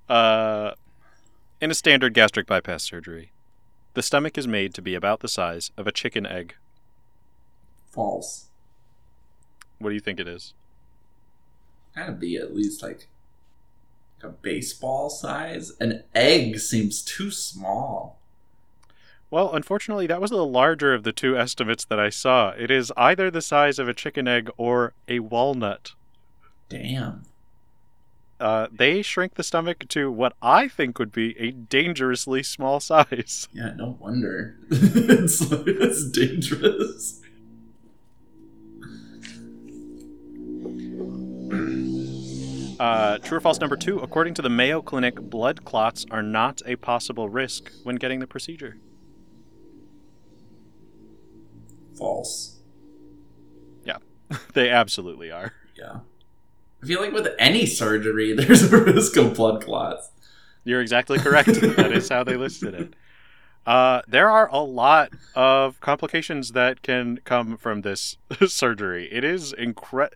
uh, 0.08 0.72
in 1.60 1.70
a 1.70 1.74
standard 1.74 2.14
gastric 2.14 2.46
bypass 2.46 2.82
surgery, 2.82 3.32
the 3.98 4.02
stomach 4.02 4.38
is 4.38 4.46
made 4.46 4.72
to 4.72 4.80
be 4.80 4.94
about 4.94 5.18
the 5.18 5.26
size 5.26 5.72
of 5.76 5.88
a 5.88 5.90
chicken 5.90 6.24
egg. 6.24 6.54
False. 7.90 8.46
What 9.80 9.88
do 9.88 9.94
you 9.96 10.00
think 10.00 10.20
it 10.20 10.28
is? 10.28 10.54
Gotta 11.96 12.12
be 12.12 12.36
at 12.36 12.54
least 12.54 12.80
like 12.80 13.08
a 14.22 14.28
baseball 14.28 15.10
size. 15.10 15.72
An 15.80 16.04
egg 16.14 16.60
seems 16.60 17.02
too 17.02 17.32
small. 17.32 18.20
Well, 19.32 19.52
unfortunately, 19.52 20.06
that 20.06 20.20
was 20.20 20.30
the 20.30 20.46
larger 20.46 20.94
of 20.94 21.02
the 21.02 21.10
two 21.10 21.36
estimates 21.36 21.84
that 21.86 21.98
I 21.98 22.08
saw. 22.08 22.50
It 22.50 22.70
is 22.70 22.92
either 22.96 23.32
the 23.32 23.42
size 23.42 23.80
of 23.80 23.88
a 23.88 23.94
chicken 23.94 24.28
egg 24.28 24.48
or 24.56 24.92
a 25.08 25.18
walnut. 25.18 25.94
Damn. 26.68 27.24
Uh, 28.40 28.68
they 28.70 29.02
shrink 29.02 29.34
the 29.34 29.42
stomach 29.42 29.86
to 29.88 30.10
what 30.10 30.34
I 30.40 30.68
think 30.68 30.98
would 30.98 31.12
be 31.12 31.36
a 31.38 31.50
dangerously 31.50 32.42
small 32.42 32.80
size. 32.80 33.48
Yeah, 33.58 33.72
no 33.74 33.96
wonder. 34.00 34.56
it's, 34.70 35.40
it's 35.50 36.10
dangerous. 36.10 37.20
Uh, 42.78 43.18
true 43.18 43.38
or 43.38 43.40
false 43.40 43.58
number 43.58 43.76
two, 43.76 43.98
according 43.98 44.34
to 44.34 44.42
the 44.42 44.48
Mayo 44.48 44.80
Clinic, 44.80 45.16
blood 45.20 45.64
clots 45.64 46.06
are 46.10 46.22
not 46.22 46.62
a 46.64 46.76
possible 46.76 47.28
risk 47.28 47.72
when 47.82 47.96
getting 47.96 48.20
the 48.20 48.26
procedure. 48.26 48.78
False. 51.96 52.60
Yeah, 53.84 53.98
they 54.54 54.70
absolutely 54.70 55.32
are. 55.32 55.54
Yeah. 55.76 56.00
I 56.82 56.86
feel 56.86 57.00
like 57.00 57.12
with 57.12 57.28
any 57.38 57.66
surgery, 57.66 58.32
there's 58.36 58.72
a 58.72 58.76
risk 58.84 59.16
of 59.16 59.34
blood 59.34 59.64
clots. 59.64 60.10
You're 60.64 60.80
exactly 60.80 61.18
correct. 61.18 61.48
that 61.76 61.92
is 61.92 62.08
how 62.08 62.24
they 62.24 62.36
listed 62.36 62.74
it. 62.74 62.94
Uh, 63.66 64.02
there 64.08 64.30
are 64.30 64.48
a 64.50 64.60
lot 64.60 65.12
of 65.34 65.78
complications 65.80 66.52
that 66.52 66.82
can 66.82 67.18
come 67.24 67.56
from 67.56 67.82
this 67.82 68.16
surgery. 68.46 69.08
It 69.12 69.24
is 69.24 69.52
incre- 69.52 70.12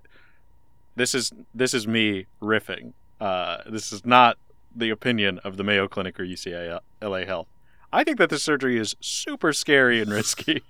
This 0.96 1.14
is 1.14 1.32
this 1.54 1.74
is 1.74 1.86
me 1.86 2.26
riffing. 2.40 2.92
Uh, 3.20 3.58
this 3.66 3.92
is 3.92 4.04
not 4.04 4.38
the 4.74 4.90
opinion 4.90 5.38
of 5.40 5.56
the 5.56 5.64
Mayo 5.64 5.86
Clinic 5.86 6.18
or 6.18 6.24
UCLA 6.24 7.26
Health. 7.26 7.46
I 7.92 8.04
think 8.04 8.16
that 8.18 8.30
this 8.30 8.42
surgery 8.42 8.78
is 8.78 8.96
super 9.00 9.52
scary 9.52 10.00
and 10.00 10.10
risky. 10.10 10.62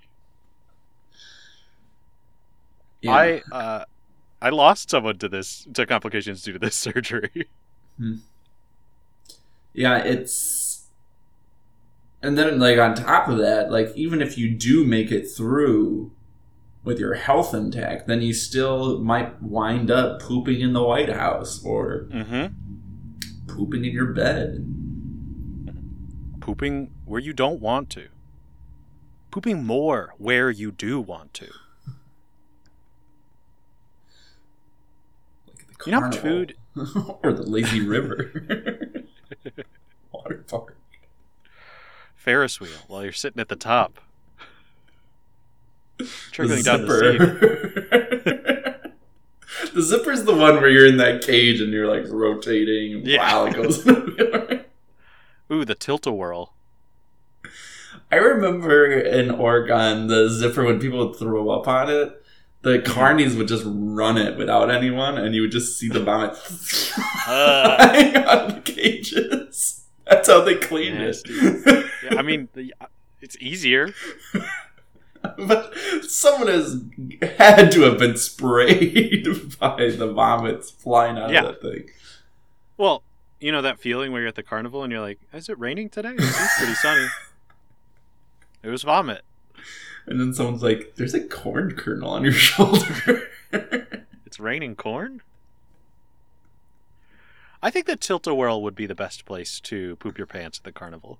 Yeah. 3.01 3.11
I 3.11 3.41
uh, 3.51 3.85
I 4.43 4.49
lost 4.49 4.89
someone 4.89 5.17
to 5.19 5.29
this 5.29 5.65
to 5.73 5.85
complications 5.85 6.43
due 6.43 6.51
to 6.51 6.59
this 6.59 6.75
surgery. 6.87 7.47
yeah, 9.73 9.99
it's. 9.99 10.87
And 12.21 12.37
then, 12.37 12.59
like, 12.59 12.77
on 12.77 12.93
top 12.93 13.27
of 13.27 13.37
that, 13.37 13.71
like, 13.71 13.91
even 13.95 14.21
if 14.21 14.37
you 14.37 14.49
do 14.49 14.85
make 14.85 15.11
it 15.11 15.27
through 15.27 16.11
with 16.83 16.99
your 16.99 17.15
health 17.15 17.53
intact, 17.53 18.07
then 18.07 18.21
you 18.21 18.33
still 18.33 18.99
might 18.99 19.41
wind 19.41 19.89
up 19.89 20.21
pooping 20.21 20.59
in 20.61 20.73
the 20.73 20.83
White 20.83 21.09
House 21.09 21.63
or 21.65 22.07
mm-hmm. 22.11 22.47
pooping 23.47 23.85
in 23.85 23.91
your 23.91 24.13
bed. 24.13 24.65
Pooping 26.39 26.91
where 27.05 27.21
you 27.21 27.33
don't 27.33 27.61
want 27.61 27.89
to. 27.91 28.07
Pooping 29.31 29.65
more 29.65 30.13
where 30.17 30.49
you 30.49 30.71
do 30.71 30.99
want 31.01 31.33
to. 31.35 31.49
Like 35.85 35.87
You 35.87 35.91
know 35.91 35.99
how 36.01 36.07
much 36.07 36.55
or 37.23 37.33
the 37.33 37.43
lazy 37.43 37.85
river. 37.85 38.31
Water 40.11 40.43
park. 40.47 40.77
Ferris 42.15 42.59
wheel 42.59 42.69
while 42.87 43.03
you're 43.03 43.11
sitting 43.11 43.39
at 43.39 43.49
the 43.49 43.55
top. 43.55 43.99
Trickling 46.31 46.57
the 46.59 46.63
down 46.63 46.85
the 46.85 46.99
seat. 46.99 47.19
zipper. 47.19 48.93
the 49.73 49.81
zipper's 49.81 50.23
the 50.23 50.33
one 50.35 50.55
where 50.55 50.69
you're 50.69 50.87
in 50.87 50.97
that 50.97 51.21
cage 51.21 51.61
and 51.61 51.71
you're 51.71 51.87
like 51.87 52.05
rotating 52.11 53.05
Yeah. 53.05 53.33
while 53.33 53.45
it 53.47 53.53
goes. 53.53 53.85
Ooh, 55.51 55.65
the 55.65 55.75
tilt 55.75 56.07
a 56.07 56.11
whirl. 56.11 56.53
I 58.11 58.15
remember 58.17 58.85
in 58.91 59.31
Oregon, 59.31 60.07
the 60.07 60.29
zipper 60.29 60.63
when 60.63 60.79
people 60.79 61.07
would 61.09 61.17
throw 61.17 61.49
up 61.49 61.67
on 61.67 61.89
it, 61.89 62.22
the 62.63 62.79
carnies 62.79 63.37
would 63.37 63.47
just 63.47 63.63
run 63.67 64.17
it 64.17 64.37
without 64.37 64.71
anyone, 64.71 65.17
and 65.17 65.35
you 65.35 65.41
would 65.41 65.51
just 65.51 65.77
see 65.77 65.87
the 65.89 66.03
vomit 66.03 66.31
Uh. 67.27 67.77
flying 67.77 68.15
on 68.17 68.47
the 68.55 68.61
cages. 68.61 69.85
That's 70.09 70.27
how 70.27 70.41
they 70.41 70.55
cleaned 70.55 70.97
Nasty. 70.99 71.33
it. 71.33 71.85
Yeah, 72.03 72.19
I 72.19 72.21
mean, 72.21 72.49
the, 72.53 72.73
uh, 72.81 72.87
it's 73.21 73.37
easier. 73.39 73.93
but 75.37 75.73
someone 76.03 76.47
has 76.49 76.81
had 77.37 77.71
to 77.71 77.81
have 77.83 77.97
been 77.97 78.17
sprayed 78.17 79.25
by 79.59 79.89
the 79.89 80.11
vomits 80.13 80.69
flying 80.71 81.17
out 81.17 81.31
Yeah. 81.31 81.43
of 81.43 81.45
that 81.47 81.61
thing. 81.61 81.89
Well, 82.77 83.03
you 83.39 83.51
know 83.51 83.61
that 83.61 83.79
feeling 83.79 84.11
where 84.11 84.21
you're 84.21 84.27
at 84.29 84.35
the 84.35 84.43
carnival 84.43 84.83
and 84.83 84.91
you're 84.91 85.01
like, 85.01 85.19
is 85.33 85.47
it 85.47 85.57
raining 85.59 85.89
today? 85.89 86.13
It 86.17 86.21
seems 86.21 86.51
pretty 86.57 86.73
sunny. 86.75 87.07
It 88.63 88.69
was 88.69 88.83
vomit. 88.83 89.23
And 90.05 90.19
then 90.19 90.33
someone's 90.33 90.63
like, 90.63 90.93
"There's 90.95 91.13
a 91.13 91.25
corn 91.25 91.75
kernel 91.75 92.09
on 92.09 92.23
your 92.23 92.33
shoulder." 92.49 93.29
It's 94.25 94.39
raining 94.39 94.75
corn? 94.75 95.21
I 97.61 97.69
think 97.69 97.85
that 97.85 98.01
tilt 98.01 98.27
a 98.27 98.35
whirl 98.35 98.61
would 98.61 98.75
be 98.75 98.85
the 98.85 98.95
best 98.95 99.23
place 99.25 99.61
to 99.61 99.95
poop 99.95 100.17
your 100.17 100.27
pants 100.27 100.57
at 100.57 100.65
the 100.65 100.71
carnival. 100.73 101.19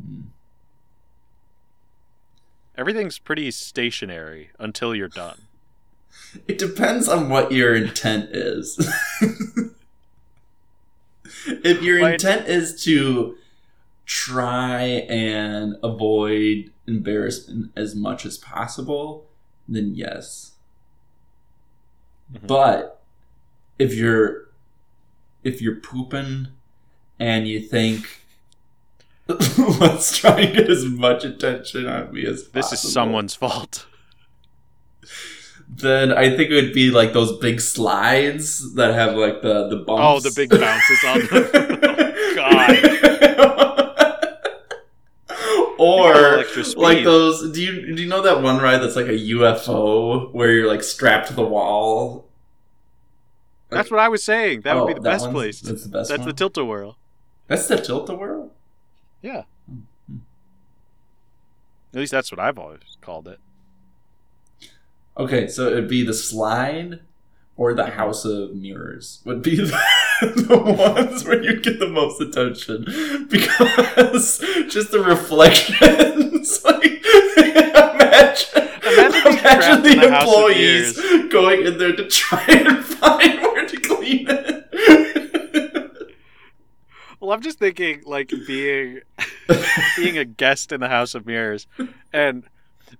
Hmm. 0.00 0.20
Everything's 2.78 3.18
pretty 3.18 3.50
stationary 3.50 4.50
until 4.58 4.94
you're 4.94 5.08
done. 5.08 5.42
It 6.48 6.58
depends 6.58 7.08
on 7.08 7.28
what 7.28 7.52
your 7.52 7.74
intent 7.74 8.30
is. 8.34 8.78
if 11.46 11.82
your 11.82 11.98
intent 11.98 12.48
is 12.48 12.82
to 12.84 13.36
try 14.06 14.82
and 14.82 15.76
avoid 15.82 16.72
embarrassment 16.86 17.72
as 17.76 17.94
much 17.94 18.24
as 18.24 18.38
possible, 18.38 19.26
then 19.68 19.94
yes. 19.94 20.52
Mhm. 22.32 22.46
But 22.46 23.02
if 23.78 23.94
you're 23.94 24.48
if 25.44 25.62
you're 25.62 25.76
pooping 25.76 26.48
and 27.20 27.46
you 27.46 27.60
think 27.60 28.22
let's 29.80 30.16
try 30.18 30.40
and 30.40 30.54
get 30.56 30.70
as 30.70 30.84
much 30.84 31.24
attention 31.24 31.86
on 31.86 32.12
me 32.12 32.24
as 32.26 32.42
possible. 32.44 32.60
This 32.70 32.72
is 32.84 32.92
someone's 32.92 33.34
fault. 33.34 33.86
then 35.68 36.12
I 36.12 36.28
think 36.36 36.50
it 36.50 36.54
would 36.54 36.72
be 36.72 36.90
like 36.90 37.12
those 37.12 37.36
big 37.38 37.60
slides 37.60 38.74
that 38.74 38.94
have 38.94 39.16
like 39.16 39.42
the 39.42 39.68
the 39.68 39.76
bumps. 39.76 40.02
Oh, 40.04 40.20
the 40.20 40.32
big 40.34 40.50
bounces 40.50 41.04
on 41.04 41.18
the. 41.20 42.06
God. 42.36 42.95
Or 45.78 46.44
like 46.76 47.04
those. 47.04 47.52
Do 47.52 47.62
you 47.62 47.94
do 47.94 48.02
you 48.02 48.08
know 48.08 48.22
that 48.22 48.42
one 48.42 48.58
ride 48.58 48.78
that's 48.78 48.96
like 48.96 49.06
a 49.06 49.18
UFO 49.18 50.32
where 50.32 50.50
you're 50.52 50.68
like 50.68 50.82
strapped 50.82 51.28
to 51.28 51.34
the 51.34 51.44
wall? 51.44 52.28
That's 53.68 53.90
what 53.90 54.00
I 54.00 54.08
was 54.08 54.22
saying. 54.22 54.60
That 54.62 54.76
Oh, 54.76 54.84
would 54.84 54.86
be 54.88 54.92
oh, 54.92 54.96
the 54.96 55.00
that 55.02 55.10
best 55.10 55.30
place. 55.30 55.60
That's 55.60 55.82
the 55.84 55.88
best. 55.88 56.08
That's 56.08 56.20
one? 56.20 56.28
the 56.28 56.34
tilt 56.34 56.56
a 56.56 56.64
whirl. 56.64 56.98
That's 57.48 57.66
the 57.68 57.76
tilt 57.76 58.08
a 58.10 58.14
whirl. 58.14 58.52
Yeah. 59.22 59.42
Hmm. 59.68 60.16
At 61.92 62.00
least 62.00 62.12
that's 62.12 62.30
what 62.30 62.38
I've 62.40 62.58
always 62.58 62.80
called 63.00 63.28
it. 63.28 63.40
Okay, 65.18 65.48
so 65.48 65.68
it'd 65.68 65.88
be 65.88 66.04
the 66.04 66.12
slide 66.14 67.00
or 67.56 67.72
the 67.74 67.86
House 67.86 68.24
of 68.24 68.54
Mirrors 68.54 69.20
would 69.24 69.42
be 69.42 69.56
the, 69.60 69.78
the 70.20 70.56
ones 70.56 71.24
where 71.24 71.42
you'd 71.42 71.62
get 71.62 71.78
the 71.78 71.88
most 71.88 72.20
attention 72.20 72.84
because 73.30 74.38
just 74.68 74.90
the 74.90 75.00
reflections. 75.00 76.64
like, 76.64 77.02
imagine, 77.36 78.68
Imagine 78.86 79.36
trapped 79.38 79.82
the 79.82 79.92
in 79.92 79.98
a 79.98 80.10
house 80.10 80.22
of 80.22 80.34
employees 80.34 81.00
going 81.30 81.66
in 81.66 81.78
there 81.78 81.96
to 81.96 82.06
try 82.08 82.44
and 82.48 82.84
find 82.84 83.40
where 83.40 83.66
to 83.66 83.76
clean 83.80 84.26
it. 84.28 84.56
Well, 87.20 87.32
I'm 87.32 87.42
just 87.42 87.58
thinking 87.58 88.02
like 88.06 88.32
being 88.46 89.00
being 89.96 90.18
a 90.18 90.24
guest 90.24 90.70
in 90.70 90.80
the 90.80 90.88
House 90.88 91.14
of 91.14 91.26
Mirrors, 91.26 91.66
and 92.12 92.44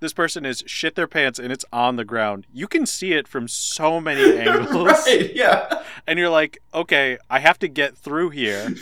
this 0.01 0.13
person 0.13 0.45
is 0.47 0.63
shit 0.67 0.95
their 0.95 1.07
pants 1.07 1.39
and 1.39 1.53
it's 1.53 1.65
on 1.73 1.97
the 1.97 2.05
ground. 2.05 2.47
You 2.53 2.67
can 2.69 2.87
see 2.87 3.13
it 3.13 3.27
from 3.29 3.49
so 3.49 4.01
many 4.01 4.39
angles, 4.39 4.75
right? 5.07 5.33
Yeah. 5.35 5.83
and 6.07 6.19
you're 6.19 6.31
like, 6.31 6.59
okay, 6.75 7.19
I 7.31 7.41
have 7.41 7.59
to 7.61 7.69
get 7.69 7.97
through 7.97 8.31
here, 8.31 8.75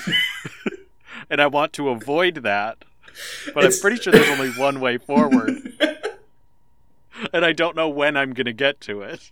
and 1.31 1.41
I 1.41 1.47
want 1.47 1.73
to 1.75 1.89
avoid 1.91 2.37
that, 2.37 2.85
but 3.55 3.65
It's- 3.65 3.77
I'm 3.79 3.81
pretty 3.81 4.03
sure 4.03 4.13
there's 4.13 4.29
only 4.29 4.51
one 4.53 4.81
way 4.81 4.99
forward, 4.99 5.73
and 7.33 7.45
I 7.45 7.53
don't 7.53 7.77
know 7.77 7.89
when 7.89 8.17
I'm 8.17 8.33
gonna 8.33 8.53
get 8.53 8.81
to 8.83 9.03
it. 9.03 9.31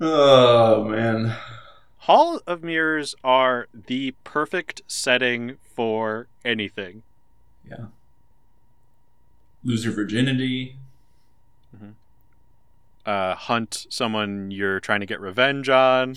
Oh 0.00 0.84
man. 0.84 1.36
Hall 2.04 2.38
of 2.46 2.62
Mirrors 2.62 3.14
are 3.24 3.66
the 3.72 4.10
perfect 4.24 4.82
setting 4.86 5.56
for 5.62 6.26
anything. 6.44 7.02
Yeah. 7.66 7.86
Lose 9.62 9.86
your 9.86 9.94
virginity. 9.94 10.76
uh, 13.06 13.34
hunt 13.34 13.86
someone 13.88 14.50
you're 14.50 14.80
trying 14.80 15.00
to 15.00 15.06
get 15.06 15.18
revenge 15.18 15.70
on. 15.70 16.16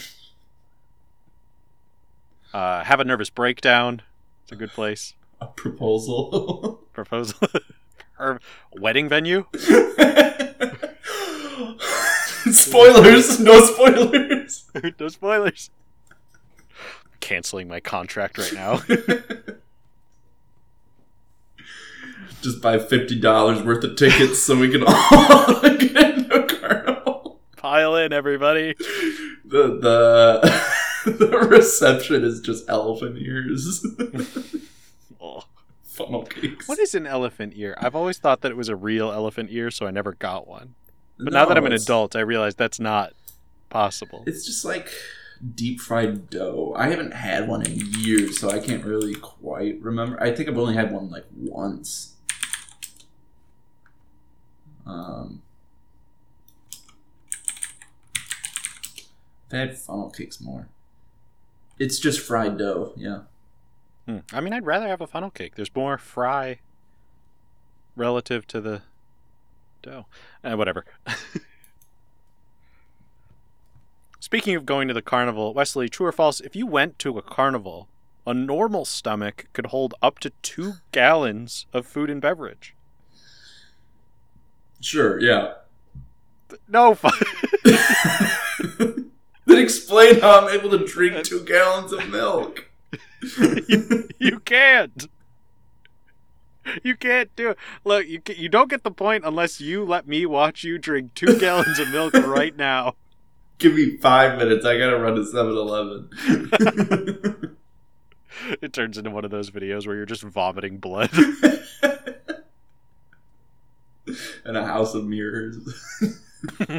Uh, 2.53 2.83
have 2.83 2.99
a 2.99 3.05
nervous 3.05 3.29
breakdown. 3.29 4.01
It's 4.43 4.51
a 4.51 4.57
good 4.57 4.71
place. 4.71 5.13
A 5.39 5.47
proposal. 5.47 6.81
Proposal. 6.93 7.47
or 8.19 8.41
wedding 8.77 9.07
venue. 9.07 9.45
spoilers. 12.51 13.39
No 13.39 13.61
spoilers. 13.61 14.65
no 14.99 15.07
spoilers. 15.07 15.69
Canceling 17.27 17.67
my 17.67 17.81
contract 17.81 18.37
right 18.37 18.53
now. 18.53 18.77
Just 22.41 22.61
buy 22.61 22.79
fifty 22.79 23.19
dollars 23.19 23.61
worth 23.61 23.83
of 23.83 23.97
tickets 23.97 24.41
so 24.41 24.57
we 24.57 24.71
can 24.71 24.85
all 24.87 25.61
get 25.61 25.97
into 25.97 26.47
carnival. 26.47 27.41
Pile 27.57 27.97
in, 27.97 28.13
everybody. 28.13 28.75
The 29.43 29.77
the 29.77 30.63
the 31.17 31.37
reception 31.49 32.23
is 32.23 32.39
just 32.39 32.69
elephant 32.69 33.17
ears. 33.17 33.85
Oh. 35.19 35.43
Funnel 35.83 36.23
cakes. 36.23 36.69
What 36.69 36.79
is 36.79 36.95
an 36.95 37.05
elephant 37.05 37.55
ear? 37.57 37.75
I've 37.77 37.93
always 37.95 38.19
thought 38.19 38.39
that 38.39 38.51
it 38.51 38.55
was 38.55 38.69
a 38.69 38.77
real 38.77 39.11
elephant 39.11 39.49
ear, 39.51 39.69
so 39.69 39.85
I 39.85 39.91
never 39.91 40.13
got 40.13 40.47
one. 40.47 40.75
But 41.19 41.33
now 41.33 41.43
that 41.43 41.57
I'm 41.57 41.65
an 41.65 41.73
adult, 41.73 42.15
I 42.15 42.21
realize 42.21 42.55
that's 42.55 42.79
not 42.79 43.11
possible. 43.69 44.23
It's 44.25 44.45
just 44.45 44.63
like 44.63 44.89
deep 45.55 45.79
fried 45.79 46.29
dough. 46.29 46.73
I 46.77 46.89
haven't 46.89 47.13
had 47.13 47.47
one 47.47 47.65
in 47.65 47.79
years, 47.99 48.39
so 48.39 48.49
I 48.49 48.59
can't 48.59 48.83
really 48.83 49.15
quite 49.15 49.81
remember. 49.81 50.21
I 50.21 50.33
think 50.33 50.49
I've 50.49 50.57
only 50.57 50.75
had 50.75 50.91
one 50.91 51.09
like 51.09 51.25
once. 51.35 52.13
Um, 54.85 55.41
I've 59.51 59.57
had 59.57 59.77
funnel 59.77 60.09
cakes 60.09 60.39
more. 60.41 60.69
It's 61.79 61.99
just 61.99 62.19
fried 62.19 62.57
dough, 62.57 62.93
yeah. 62.95 63.21
Hmm. 64.05 64.19
I 64.31 64.41
mean, 64.41 64.53
I'd 64.53 64.65
rather 64.65 64.87
have 64.87 65.01
a 65.01 65.07
funnel 65.07 65.29
cake. 65.29 65.55
There's 65.55 65.73
more 65.75 65.97
fry 65.97 66.59
relative 67.95 68.47
to 68.47 68.61
the 68.61 68.81
dough. 69.81 70.05
Uh, 70.43 70.55
whatever. 70.55 70.85
Speaking 74.19 74.55
of 74.55 74.65
going 74.65 74.87
to 74.87 74.93
the 74.93 75.01
carnival, 75.01 75.53
Wesley, 75.53 75.89
true 75.89 76.07
or 76.07 76.11
false, 76.11 76.39
if 76.39 76.55
you 76.55 76.65
went 76.65 76.97
to 76.99 77.17
a 77.17 77.21
carnival, 77.21 77.87
a 78.25 78.33
normal 78.33 78.83
stomach 78.83 79.47
could 79.53 79.67
hold 79.67 79.93
up 80.01 80.19
to 80.19 80.31
two 80.41 80.73
gallons 80.91 81.65
of 81.71 81.85
food 81.85 82.09
and 82.09 82.21
beverage. 82.21 82.75
Sure, 84.81 85.19
yeah. 85.19 85.53
No, 86.67 86.97
then 88.77 89.11
explain 89.47 90.19
how 90.19 90.47
I'm 90.47 90.59
able 90.59 90.69
to 90.71 90.85
drink 90.85 91.23
two 91.23 91.43
gallons 91.45 91.91
of 91.91 92.09
milk. 92.09 92.69
you 93.39 94.39
can't. 94.45 95.07
You 96.83 96.95
can't 96.95 97.33
do 97.35 97.51
it. 97.51 97.57
Look, 97.85 98.07
you 98.07 98.21
you 98.35 98.49
don't 98.49 98.69
get 98.69 98.83
the 98.83 98.91
point 98.91 99.23
unless 99.25 99.61
you 99.61 99.85
let 99.85 100.07
me 100.07 100.25
watch 100.25 100.63
you 100.63 100.77
drink 100.77 101.13
two 101.13 101.39
gallons 101.39 101.79
of 101.79 101.89
milk 101.91 102.13
right 102.13 102.55
now. 102.55 102.95
Give 103.57 103.73
me 103.73 103.97
five 103.97 104.37
minutes. 104.37 104.65
I 104.65 104.77
gotta 104.77 104.97
run 104.97 105.15
to 105.15 105.25
7 105.25 105.51
Eleven. 105.57 106.09
It 108.61 108.71
turns 108.71 108.97
into 108.99 109.09
one 109.09 109.25
of 109.25 109.31
those 109.31 109.49
videos 109.49 109.87
where 109.87 109.95
you're 109.95 110.05
just 110.05 110.21
vomiting 110.21 110.77
blood. 110.77 111.09
In 114.45 114.55
a 114.55 114.65
house 114.65 114.93
of 114.93 115.05
mirrors. 115.05 115.57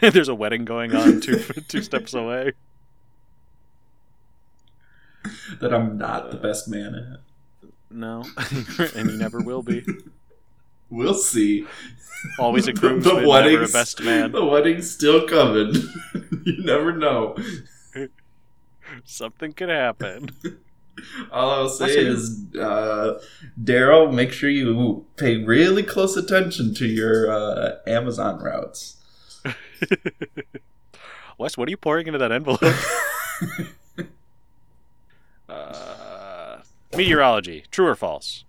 There's 0.00 0.28
a 0.28 0.34
wedding 0.34 0.64
going 0.64 0.94
on 0.96 1.20
two 1.20 1.38
two 1.68 1.82
steps 1.82 2.14
away. 2.14 2.52
that 5.60 5.72
I'm 5.74 5.98
not 5.98 6.30
the 6.30 6.38
best 6.38 6.68
man 6.68 6.94
at. 6.94 7.20
No, 7.90 8.24
and 8.96 9.10
you 9.10 9.18
never 9.18 9.40
will 9.40 9.62
be. 9.62 9.84
We'll 10.92 11.14
see. 11.14 11.66
Always 12.38 12.68
a 12.68 12.72
The- 12.74 12.80
groomsman, 12.80 13.02
the 13.02 13.14
never 13.14 13.24
a 13.24 13.28
wedding's- 13.28 13.72
best 13.72 14.02
man. 14.02 14.32
The 14.32 14.44
wedding's 14.44 14.90
still 14.90 15.26
coming. 15.26 15.74
you 16.44 16.62
never 16.64 16.92
know. 16.96 17.34
Something 19.04 19.54
could 19.54 19.70
happen. 19.70 20.28
All 21.32 21.50
I'll 21.50 21.68
say 21.70 21.96
is, 21.96 22.44
uh, 22.60 23.18
Daryl, 23.58 24.12
make 24.12 24.32
sure 24.32 24.50
you 24.50 25.06
pay 25.16 25.38
really 25.42 25.82
close 25.82 26.14
attention 26.18 26.74
to 26.74 26.86
your 26.86 27.30
uh, 27.32 27.76
Amazon 27.86 28.38
routes. 28.42 28.96
Wes, 31.38 31.56
what 31.56 31.66
are 31.68 31.70
you 31.70 31.78
pouring 31.78 32.06
into 32.06 32.18
that 32.18 32.30
envelope? 32.30 32.62
uh, 35.48 36.58
meteorology, 36.94 37.64
true 37.70 37.86
or 37.86 37.94
false? 37.96 38.44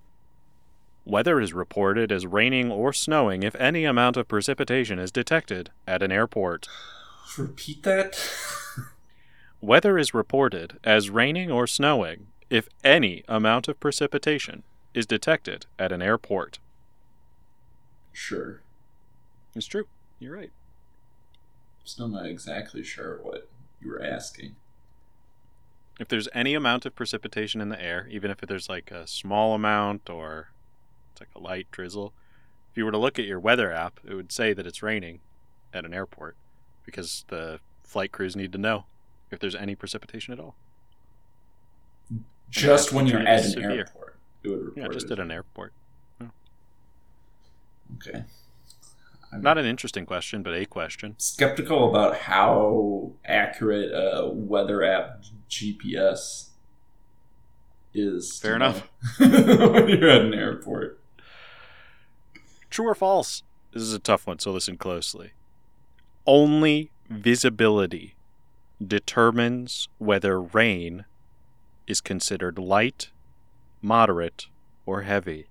Weather 1.05 1.41
is 1.41 1.53
reported 1.53 2.11
as 2.13 2.25
raining 2.25 2.71
or 2.71 2.93
snowing 2.93 3.43
if 3.43 3.55
any 3.55 3.83
amount 3.83 4.15
of 4.15 4.27
precipitation 4.27 4.99
is 4.99 5.11
detected 5.11 5.69
at 5.85 6.01
an 6.01 6.13
airport. 6.13 6.67
Repeat 7.37 7.83
that. 7.83 8.17
Weather 9.61 9.97
is 9.97 10.13
reported 10.13 10.79
as 10.83 11.09
raining 11.09 11.51
or 11.51 11.67
snowing 11.67 12.27
if 12.49 12.69
any 12.83 13.23
amount 13.27 13.67
of 13.67 13.79
precipitation 13.79 14.63
is 14.93 15.05
detected 15.05 15.65
at 15.77 15.91
an 15.91 16.01
airport. 16.01 16.59
Sure. 18.13 18.61
It's 19.55 19.65
true. 19.65 19.87
You're 20.19 20.37
right. 20.37 20.51
Still 21.83 22.07
not 22.07 22.25
exactly 22.25 22.83
sure 22.83 23.19
what 23.23 23.49
you 23.81 23.89
were 23.89 24.01
asking. 24.01 24.55
If 25.99 26.07
there's 26.07 26.29
any 26.33 26.53
amount 26.53 26.85
of 26.85 26.95
precipitation 26.95 27.59
in 27.59 27.69
the 27.69 27.81
air, 27.81 28.07
even 28.09 28.31
if 28.31 28.37
there's 28.37 28.69
like 28.69 28.89
a 28.89 29.05
small 29.05 29.53
amount 29.53 30.09
or 30.09 30.52
it's 31.14 31.22
like 31.22 31.30
a 31.36 31.39
light 31.39 31.68
drizzle, 31.72 32.14
if 32.72 32.78
you 32.78 32.86
were 32.86 32.91
to 32.91 32.97
look 32.97 33.20
at 33.20 33.26
your 33.26 33.39
weather 33.39 33.72
app, 33.72 33.99
it 34.03 34.16
would 34.16 34.32
say 34.32 34.53
that 34.53 34.66
it's 34.66 34.82
raining 34.82 35.20
at 35.74 35.86
an 35.86 35.93
airport 35.93 36.36
because 36.86 37.24
the 37.28 37.59
flight 37.84 38.11
crews 38.11 38.36
need 38.36 38.51
to 38.51 38.57
know 38.57 38.86
if 39.32 39.39
there's 39.39 39.55
any 39.55 39.76
precipitation 39.76 40.34
at 40.34 40.39
all. 40.39 40.55
Mm-hmm. 42.11 42.24
Just 42.49 42.91
when 42.91 43.05
you're 43.07 43.20
at 43.20 43.45
an 43.45 43.51
severe. 43.51 43.72
airport, 43.72 44.18
it 44.43 44.49
would 44.49 44.59
report 44.66 44.78
Yeah, 44.78 44.88
just 44.91 45.11
at 45.11 45.20
an 45.20 45.32
airport. 45.32 45.74
Okay. 47.97 48.24
I'm 49.32 49.41
Not 49.41 49.57
an 49.57 49.66
interesting 49.66 50.05
question, 50.05 50.41
but 50.41 50.53
a 50.53 50.66
question. 50.66 51.16
skeptical 51.20 51.89
about 51.89 52.18
how 52.18 53.11
accurate 53.26 53.91
a 53.93 54.30
weather 54.32 54.84
app 54.84 55.24
GPS 55.49 56.49
is. 57.93 58.39
Fair 58.39 58.55
enough. 58.55 58.88
when 59.18 59.89
you're 59.89 60.09
at 60.09 60.22
an 60.22 60.34
airport. 60.34 61.02
True 62.74 62.88
or 62.88 62.95
false? 62.95 63.43
This 63.71 63.84
is 63.84 63.93
a 63.93 63.99
tough 63.99 64.26
one, 64.26 64.39
so 64.39 64.51
listen 64.51 64.78
closely. 64.78 65.34
Only 66.26 66.89
visibility 67.07 68.15
determines 68.84 69.89
whether 69.99 70.41
rain 70.41 71.05
is 71.86 72.01
considered 72.01 72.57
light, 72.57 73.11
moderate, 73.80 74.47
or 74.88 75.03
heavy. 75.03 75.49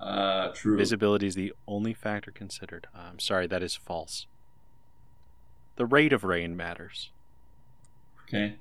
Uh, 0.00 0.52
true. 0.54 0.78
Visibility 0.78 1.26
is 1.26 1.34
the 1.34 1.52
only 1.68 1.92
factor 1.92 2.30
considered. 2.30 2.86
I'm 2.94 3.18
sorry, 3.18 3.46
that 3.48 3.62
is 3.62 3.76
false. 3.76 4.26
The 5.76 5.84
rate 5.84 6.14
of 6.14 6.24
rain 6.24 6.56
matters. 6.56 7.10
Okay. 8.22 8.54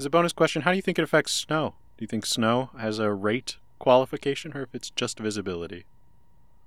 As 0.00 0.04
a 0.04 0.10
bonus 0.10 0.32
question, 0.32 0.62
how 0.62 0.72
do 0.72 0.76
you 0.76 0.82
think 0.82 0.98
it 0.98 1.04
affects 1.04 1.30
snow? 1.30 1.76
Do 1.96 2.02
you 2.02 2.08
think 2.08 2.26
snow 2.26 2.70
has 2.76 2.98
a 2.98 3.12
rate 3.12 3.58
qualification 3.78 4.52
or 4.54 4.62
if 4.62 4.74
it's 4.74 4.90
just 4.90 5.18
visibility? 5.18 5.84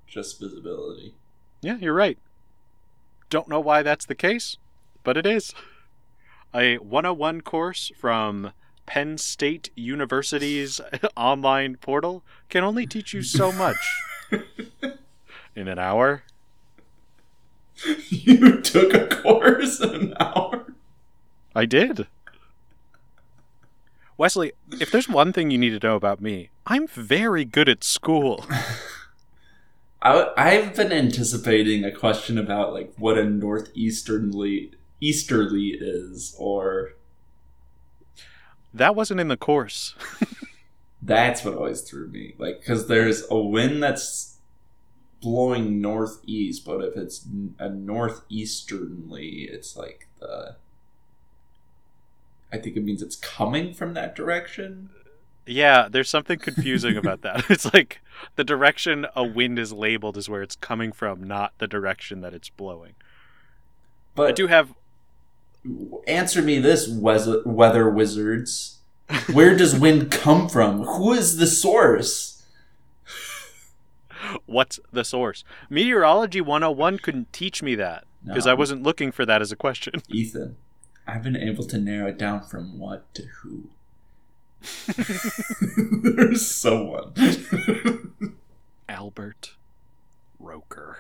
Just 0.07 0.39
visibility. 0.39 1.13
Yeah, 1.61 1.77
you're 1.77 1.93
right. 1.93 2.17
Don't 3.29 3.47
know 3.47 3.59
why 3.59 3.83
that's 3.83 4.05
the 4.05 4.15
case, 4.15 4.57
but 5.03 5.17
it 5.17 5.25
is. 5.25 5.53
A 6.53 6.77
101 6.77 7.41
course 7.41 7.91
from 7.99 8.53
Penn 8.85 9.17
State 9.19 9.69
University's 9.75 10.81
online 11.17 11.75
portal 11.75 12.23
can 12.49 12.63
only 12.63 12.87
teach 12.87 13.13
you 13.13 13.21
so 13.21 13.51
much. 13.51 13.77
In 15.55 15.67
an 15.67 15.77
hour? 15.77 16.23
you 18.09 18.61
took 18.61 18.93
a 18.93 19.07
course 19.07 19.79
in 19.79 19.95
an 19.95 20.13
hour. 20.19 20.73
I 21.55 21.65
did. 21.65 22.07
Wesley, 24.19 24.51
if 24.81 24.91
there's 24.91 25.07
one 25.07 25.31
thing 25.31 25.49
you 25.49 25.57
need 25.57 25.79
to 25.79 25.87
know 25.87 25.95
about 25.95 26.19
me, 26.19 26.49
I'm 26.65 26.89
very 26.89 27.45
good 27.45 27.69
at 27.69 27.85
school. 27.85 28.45
I, 30.01 30.27
I've 30.35 30.75
been 30.75 30.91
anticipating 30.91 31.85
a 31.85 31.91
question 31.91 32.37
about 32.37 32.73
like 32.73 32.93
what 32.97 33.17
a 33.17 33.23
northeasternly 33.23 34.73
easterly 34.99 35.69
is, 35.69 36.35
or 36.37 36.95
That 38.73 38.93
wasn't 38.93 39.21
in 39.21 39.29
the 39.29 39.37
course. 39.37 39.95
that's 41.01 41.45
what 41.45 41.53
always 41.53 41.79
threw 41.79 42.09
me. 42.09 42.35
Like, 42.37 42.59
because 42.59 42.89
there's 42.89 43.25
a 43.31 43.39
wind 43.39 43.81
that's 43.81 44.39
blowing 45.21 45.79
northeast, 45.79 46.65
but 46.65 46.83
if 46.83 46.97
it's 46.97 47.25
a 47.57 47.69
northeasternly, 47.69 49.47
it's 49.49 49.77
like 49.77 50.09
the. 50.19 50.57
I 52.51 52.57
think 52.57 52.75
it 52.75 52.83
means 52.83 53.01
it's 53.01 53.15
coming 53.15 53.73
from 53.73 53.93
that 53.93 54.15
direction. 54.15 54.89
Yeah, 55.45 55.87
there's 55.89 56.09
something 56.09 56.39
confusing 56.39 56.97
about 56.97 57.21
that. 57.21 57.45
It's 57.49 57.73
like 57.73 58.01
the 58.35 58.43
direction 58.43 59.07
a 59.15 59.23
wind 59.23 59.57
is 59.57 59.73
labeled 59.73 60.17
is 60.17 60.29
where 60.29 60.41
it's 60.41 60.55
coming 60.55 60.91
from, 60.91 61.23
not 61.23 61.53
the 61.57 61.67
direction 61.67 62.21
that 62.21 62.33
it's 62.33 62.49
blowing. 62.49 62.93
But 64.15 64.29
I 64.29 64.31
do 64.31 64.47
have 64.47 64.73
answer 66.07 66.41
me 66.41 66.59
this, 66.59 66.87
weather 66.87 67.89
wizards. 67.89 68.79
Where 69.31 69.55
does 69.55 69.77
wind 69.77 70.11
come 70.11 70.47
from? 70.49 70.83
Who 70.83 71.13
is 71.13 71.37
the 71.37 71.47
source? 71.47 72.45
what's 74.45 74.79
the 74.91 75.03
source? 75.03 75.43
Meteorology 75.69 76.41
101 76.41 76.99
couldn't 76.99 77.33
teach 77.33 77.63
me 77.63 77.75
that 77.75 78.05
because 78.23 78.45
I 78.45 78.53
wasn't 78.53 78.83
looking 78.83 79.11
for 79.11 79.25
that 79.25 79.41
as 79.41 79.51
a 79.51 79.55
question. 79.55 80.01
Ethan. 80.09 80.57
I've 81.09 81.23
been 81.23 81.35
able 81.35 81.63
to 81.65 81.79
narrow 81.79 82.07
it 82.09 82.19
down 82.19 82.43
from 82.43 82.77
what 82.77 83.11
to 83.15 83.23
who. 83.41 83.69
There's 86.03 86.45
someone. 86.55 87.13
Albert 88.87 89.55
Roker. 90.39 90.99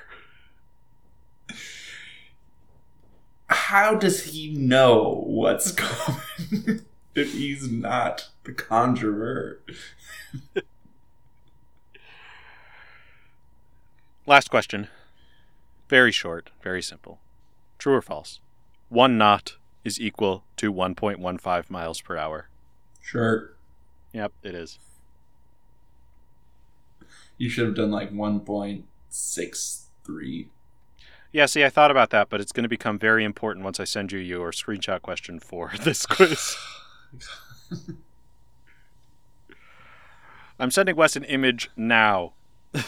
How 3.49 3.93
does 3.93 4.23
he 4.23 4.55
know 4.55 5.23
what's 5.27 5.71
coming 5.73 6.85
if 7.13 7.33
he's 7.33 7.69
not 7.69 8.29
the 8.45 8.53
conjurer? 8.53 9.59
Last 14.25 14.49
question. 14.49 14.87
Very 15.87 16.11
short, 16.11 16.49
very 16.63 16.81
simple. 16.81 17.19
True 17.77 17.93
or 17.93 18.01
false? 18.01 18.39
One 18.89 19.15
knot 19.17 19.57
is 19.89 19.99
equal 19.99 20.45
to 20.55 20.71
1.15 20.71 21.69
miles 21.69 21.99
per 21.99 22.15
hour. 22.15 22.47
Sure. 23.01 23.55
Yep, 24.13 24.31
it 24.43 24.53
is. 24.53 24.77
You 27.37 27.49
should 27.49 27.65
have 27.65 27.75
done 27.75 27.89
like 27.89 28.13
1.63. 28.13 30.47
Yeah, 31.31 31.45
see, 31.47 31.63
I 31.63 31.69
thought 31.69 31.91
about 31.91 32.09
that, 32.11 32.29
but 32.29 32.39
it's 32.41 32.51
going 32.51 32.63
to 32.63 32.69
become 32.69 32.99
very 32.99 33.23
important 33.23 33.63
once 33.63 33.79
I 33.79 33.83
send 33.83 34.11
you 34.11 34.19
your 34.19 34.51
screenshot 34.51 35.01
question 35.01 35.39
for 35.39 35.71
this 35.83 36.05
quiz. 36.05 36.55
I'm 40.59 40.71
sending 40.71 40.95
Wes 40.95 41.15
an 41.15 41.23
image 41.23 41.71
now. 41.75 42.33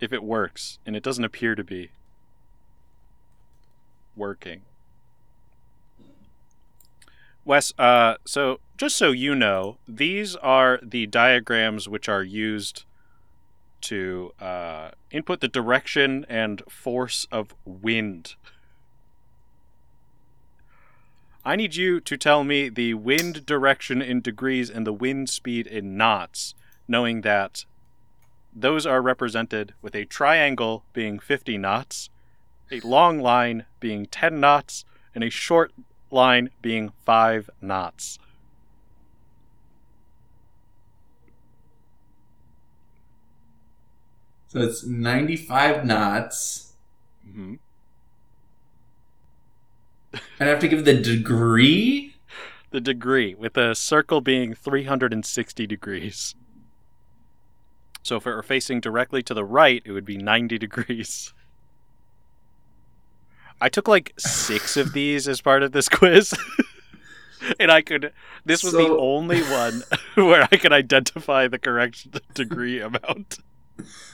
if 0.00 0.12
it 0.12 0.24
works, 0.24 0.80
and 0.84 0.96
it 0.96 1.02
doesn't 1.02 1.24
appear 1.24 1.54
to 1.54 1.62
be 1.62 1.90
working. 4.16 4.62
Wes, 7.44 7.72
uh, 7.78 8.14
so 8.24 8.60
just 8.76 8.96
so 8.96 9.10
you 9.10 9.34
know, 9.34 9.76
these 9.86 10.34
are 10.36 10.80
the 10.82 11.06
diagrams 11.06 11.88
which 11.88 12.08
are 12.08 12.22
used 12.22 12.84
to 13.82 14.32
uh, 14.40 14.92
input 15.10 15.40
the 15.40 15.48
direction 15.48 16.24
and 16.28 16.62
force 16.68 17.26
of 17.30 17.54
wind. 17.64 18.34
I 21.44 21.56
need 21.56 21.76
you 21.76 22.00
to 22.00 22.16
tell 22.16 22.42
me 22.42 22.70
the 22.70 22.94
wind 22.94 23.44
direction 23.44 24.00
in 24.00 24.22
degrees 24.22 24.70
and 24.70 24.86
the 24.86 24.94
wind 24.94 25.28
speed 25.28 25.66
in 25.66 25.98
knots, 25.98 26.54
knowing 26.88 27.20
that 27.20 27.66
those 28.54 28.86
are 28.86 29.02
represented 29.02 29.74
with 29.82 29.94
a 29.94 30.06
triangle 30.06 30.84
being 30.94 31.18
50 31.18 31.58
knots, 31.58 32.08
a 32.70 32.80
long 32.80 33.20
line 33.20 33.66
being 33.80 34.06
10 34.06 34.40
knots, 34.40 34.84
and 35.14 35.22
a 35.22 35.30
short 35.30 35.72
line 36.10 36.50
being 36.62 36.92
5 37.04 37.50
knots. 37.60 38.18
So 44.48 44.60
it's 44.60 44.86
95 44.86 45.84
knots. 45.84 46.74
Mhm. 47.26 47.58
And 50.12 50.20
I 50.40 50.44
have 50.44 50.60
to 50.60 50.68
give 50.68 50.84
the 50.84 50.94
degree? 50.94 52.14
The 52.70 52.80
degree, 52.80 53.34
with 53.34 53.54
the 53.54 53.74
circle 53.74 54.20
being 54.20 54.54
360 54.54 55.66
degrees. 55.66 56.36
So 58.02 58.16
if 58.16 58.26
it 58.26 58.30
were 58.30 58.42
facing 58.42 58.80
directly 58.80 59.22
to 59.24 59.34
the 59.34 59.44
right, 59.44 59.82
it 59.84 59.90
would 59.92 60.04
be 60.04 60.16
90 60.16 60.58
degrees. 60.58 61.32
I 63.60 63.68
took 63.68 63.88
like 63.88 64.12
six 64.18 64.76
of 64.76 64.92
these 64.92 65.28
as 65.28 65.40
part 65.40 65.62
of 65.62 65.72
this 65.72 65.88
quiz. 65.88 66.34
and 67.60 67.70
I 67.70 67.82
could. 67.82 68.12
This 68.44 68.62
was 68.62 68.72
the 68.72 68.88
only 68.88 69.42
one 69.42 69.82
where 70.14 70.48
I 70.50 70.56
could 70.56 70.72
identify 70.72 71.48
the 71.48 71.58
correct 71.58 72.34
degree 72.34 72.80
amount. 72.80 73.38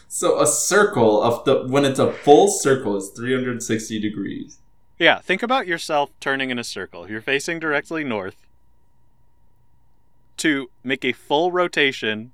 So 0.08 0.40
a 0.40 0.46
circle 0.46 1.22
of 1.22 1.44
the 1.44 1.66
when 1.66 1.84
it's 1.84 1.98
a 1.98 2.12
full 2.12 2.48
circle 2.48 2.96
is 2.96 3.10
360 3.10 4.00
degrees. 4.00 4.58
Yeah, 4.98 5.18
think 5.20 5.42
about 5.42 5.66
yourself 5.66 6.10
turning 6.20 6.50
in 6.50 6.58
a 6.58 6.64
circle. 6.64 7.08
You're 7.08 7.22
facing 7.22 7.58
directly 7.58 8.04
north. 8.04 8.36
To 10.38 10.70
make 10.82 11.04
a 11.04 11.12
full 11.12 11.52
rotation 11.52 12.32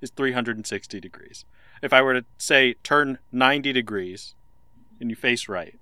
is 0.00 0.10
360 0.10 1.00
degrees. 1.00 1.44
If 1.82 1.92
I 1.92 2.02
were 2.02 2.14
to 2.14 2.24
say 2.38 2.74
turn 2.82 3.18
90 3.32 3.72
degrees 3.72 4.34
and 5.00 5.10
you 5.10 5.16
face 5.16 5.48
right. 5.48 5.78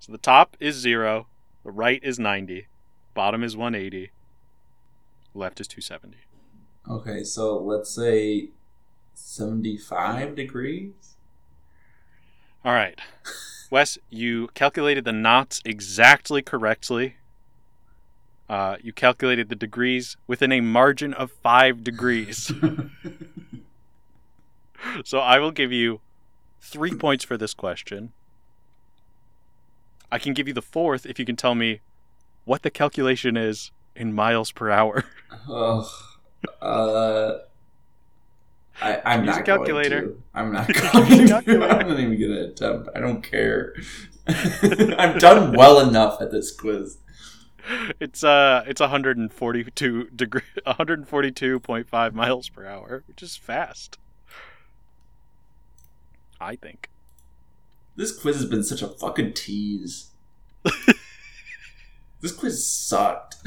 So 0.00 0.12
the 0.12 0.18
top 0.18 0.56
is 0.58 0.76
0, 0.76 1.26
the 1.62 1.70
right 1.70 2.02
is 2.02 2.18
90, 2.18 2.66
bottom 3.12 3.44
is 3.44 3.54
180, 3.54 4.10
left 5.34 5.60
is 5.60 5.68
270. 5.68 6.16
Okay, 6.88 7.22
so 7.22 7.58
let's 7.58 7.90
say 7.90 8.48
75 9.12 10.34
degrees. 10.34 11.16
All 12.64 12.72
right. 12.72 12.98
Wes, 13.70 13.98
you 14.08 14.48
calculated 14.54 15.04
the 15.04 15.12
knots 15.12 15.60
exactly 15.66 16.40
correctly. 16.40 17.16
Uh, 18.48 18.76
you 18.82 18.94
calculated 18.94 19.50
the 19.50 19.54
degrees 19.54 20.16
within 20.26 20.50
a 20.50 20.62
margin 20.62 21.12
of 21.12 21.30
five 21.30 21.84
degrees. 21.84 22.50
so 25.04 25.18
I 25.18 25.38
will 25.38 25.52
give 25.52 25.72
you 25.72 26.00
three 26.58 26.94
points 26.94 27.22
for 27.22 27.36
this 27.36 27.52
question. 27.52 28.14
I 30.12 30.18
can 30.18 30.32
give 30.34 30.48
you 30.48 30.54
the 30.54 30.62
fourth 30.62 31.06
if 31.06 31.18
you 31.18 31.24
can 31.24 31.36
tell 31.36 31.54
me 31.54 31.80
what 32.44 32.62
the 32.62 32.70
calculation 32.70 33.36
is 33.36 33.70
in 33.94 34.12
miles 34.12 34.52
per 34.52 34.70
hour. 34.70 35.04
Ugh. 35.48 35.86
Uh, 36.60 37.38
I, 38.80 39.00
I'm 39.04 39.24
Use 39.24 39.36
a 39.36 39.38
not 39.38 39.46
calculator. 39.46 40.00
Going 40.00 40.14
to. 40.14 40.22
I'm 40.34 40.52
not 40.52 40.66
going 40.72 41.26
to. 41.26 41.68
I'm 41.68 41.88
not 41.88 42.00
even 42.00 42.20
gonna 42.20 42.40
attempt. 42.48 42.88
I 42.94 43.00
don't 43.00 43.22
care. 43.22 43.74
I've 44.26 45.18
done 45.18 45.52
well 45.52 45.80
enough 45.86 46.20
at 46.20 46.30
this 46.30 46.50
quiz. 46.50 46.98
It's 48.00 48.24
uh 48.24 48.64
it's 48.66 48.80
142 48.80 50.10
degree 50.16 50.40
142.5 50.66 52.12
miles 52.14 52.48
per 52.48 52.64
hour, 52.66 53.04
which 53.06 53.22
is 53.22 53.36
fast. 53.36 53.98
I 56.40 56.56
think. 56.56 56.88
This 58.00 58.18
quiz 58.18 58.36
has 58.36 58.46
been 58.46 58.64
such 58.64 58.80
a 58.80 58.88
fucking 58.88 59.34
tease. 59.34 60.12
this 62.22 62.32
quiz 62.32 62.66
sucked. 62.66 63.36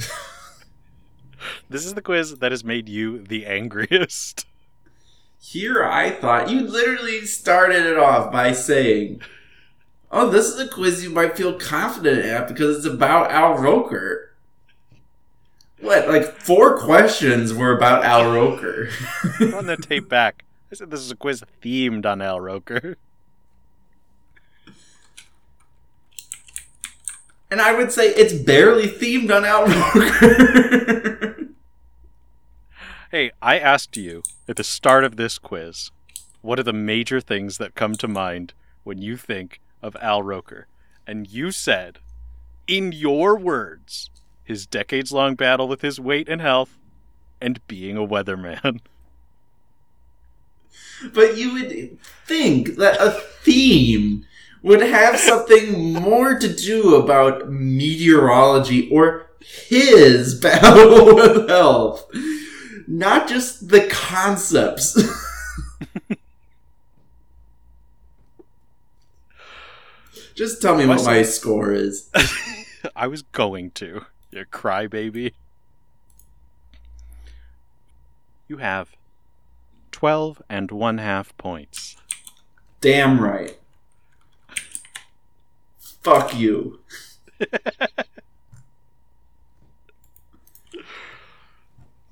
This 1.69 1.85
is 1.85 1.95
the 1.95 2.01
quiz 2.01 2.35
that 2.35 2.51
has 2.51 2.63
made 2.63 2.87
you 2.87 3.19
the 3.19 3.45
angriest. 3.47 4.45
Here 5.39 5.83
I 5.83 6.11
thought 6.11 6.49
you 6.49 6.61
literally 6.61 7.25
started 7.25 7.85
it 7.85 7.97
off 7.97 8.31
by 8.31 8.53
saying, 8.53 9.21
"Oh, 10.09 10.29
this 10.29 10.45
is 10.45 10.59
a 10.59 10.67
quiz 10.67 11.03
you 11.03 11.09
might 11.09 11.35
feel 11.35 11.59
confident 11.59 12.23
at 12.23 12.47
because 12.47 12.77
it's 12.77 12.85
about 12.85 13.31
Al 13.31 13.57
Roker." 13.57 14.35
What? 15.81 16.07
Like 16.07 16.25
four 16.25 16.77
questions 16.77 17.53
were 17.53 17.75
about 17.75 18.05
Al 18.05 18.31
Roker. 18.31 18.89
Run 19.41 19.65
the 19.65 19.75
tape 19.75 20.07
back. 20.07 20.45
I 20.71 20.75
said 20.75 20.91
this 20.91 21.01
is 21.01 21.11
a 21.11 21.17
quiz 21.17 21.43
themed 21.61 22.05
on 22.05 22.21
Al 22.21 22.39
Roker. 22.39 22.97
And 27.53 27.61
I 27.61 27.71
would 27.71 27.91
say 27.91 28.07
it's 28.07 28.33
barely 28.33 28.87
themed 28.87 29.29
on 29.29 29.45
Al 29.45 29.67
Roker. 29.67 31.37
Hey, 33.11 33.29
I 33.43 33.59
asked 33.59 33.95
you 33.95 34.23
at 34.47 34.55
the 34.55 34.63
start 34.63 35.03
of 35.03 35.17
this 35.17 35.37
quiz, 35.37 35.91
what 36.41 36.57
are 36.57 36.63
the 36.63 36.73
major 36.73 37.21
things 37.21 37.59
that 37.59 37.75
come 37.75 37.93
to 37.93 38.07
mind 38.07 38.55
when 38.83 38.97
you 38.97 39.17
think 39.17 39.61
of 39.83 39.95
Al 40.01 40.23
Roker? 40.23 40.65
And 41.05 41.27
you 41.27 41.51
said, 41.51 41.99
in 42.65 42.91
your 42.91 43.37
words, 43.37 44.09
his 44.43 44.65
decades 44.65 45.11
long 45.11 45.35
battle 45.35 45.67
with 45.67 45.81
his 45.81 45.99
weight 45.99 46.27
and 46.27 46.41
health, 46.41 46.75
and 47.39 47.59
being 47.67 47.97
a 47.97 48.07
weatherman. 48.07 48.79
but 51.13 51.37
you 51.37 51.53
would 51.53 51.99
think 52.25 52.77
that 52.77 52.99
a 52.99 53.11
theme 53.11 54.25
would 54.63 54.81
have 54.81 55.19
something 55.19 55.93
more 55.93 56.39
to 56.39 56.51
do 56.51 56.95
about 56.95 57.49
meteorology 57.49 58.89
or 58.89 59.29
his 59.67 60.33
battle 60.39 61.13
with 61.13 61.49
health, 61.49 62.09
not 62.87 63.27
just 63.27 63.67
the 63.69 63.85
concepts. 63.87 64.93
just 70.33 70.61
tell 70.61 70.77
me 70.77 70.85
what 70.85 71.03
my 71.03 71.23
score 71.23 71.73
is. 71.73 72.09
I 72.95 73.07
was 73.07 73.21
going 73.21 73.71
to. 73.71 74.05
You 74.31 74.45
crybaby. 74.45 75.33
You 78.47 78.57
have 78.57 78.95
12 79.91 80.41
and 80.49 80.71
one 80.71 80.97
half 80.97 81.37
points. 81.37 81.97
Damn 82.81 83.21
right. 83.21 83.57
Fuck 86.03 86.35
you. 86.35 86.79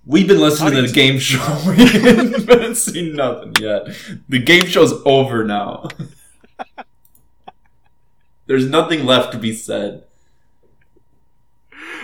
We've 0.05 0.27
been 0.27 0.39
listening 0.39 0.73
to 0.75 0.81
the 0.81 0.93
game 0.93 1.19
show. 1.19 1.37
We 1.67 1.85
haven't 1.85 2.75
seen 2.75 3.15
nothing 3.15 3.53
yet. 3.59 3.87
The 4.27 4.39
game 4.39 4.65
show's 4.65 4.93
over 5.05 5.43
now. 5.43 5.89
There's 8.47 8.65
nothing 8.65 9.05
left 9.05 9.31
to 9.33 9.37
be 9.37 9.53
said. 9.53 10.03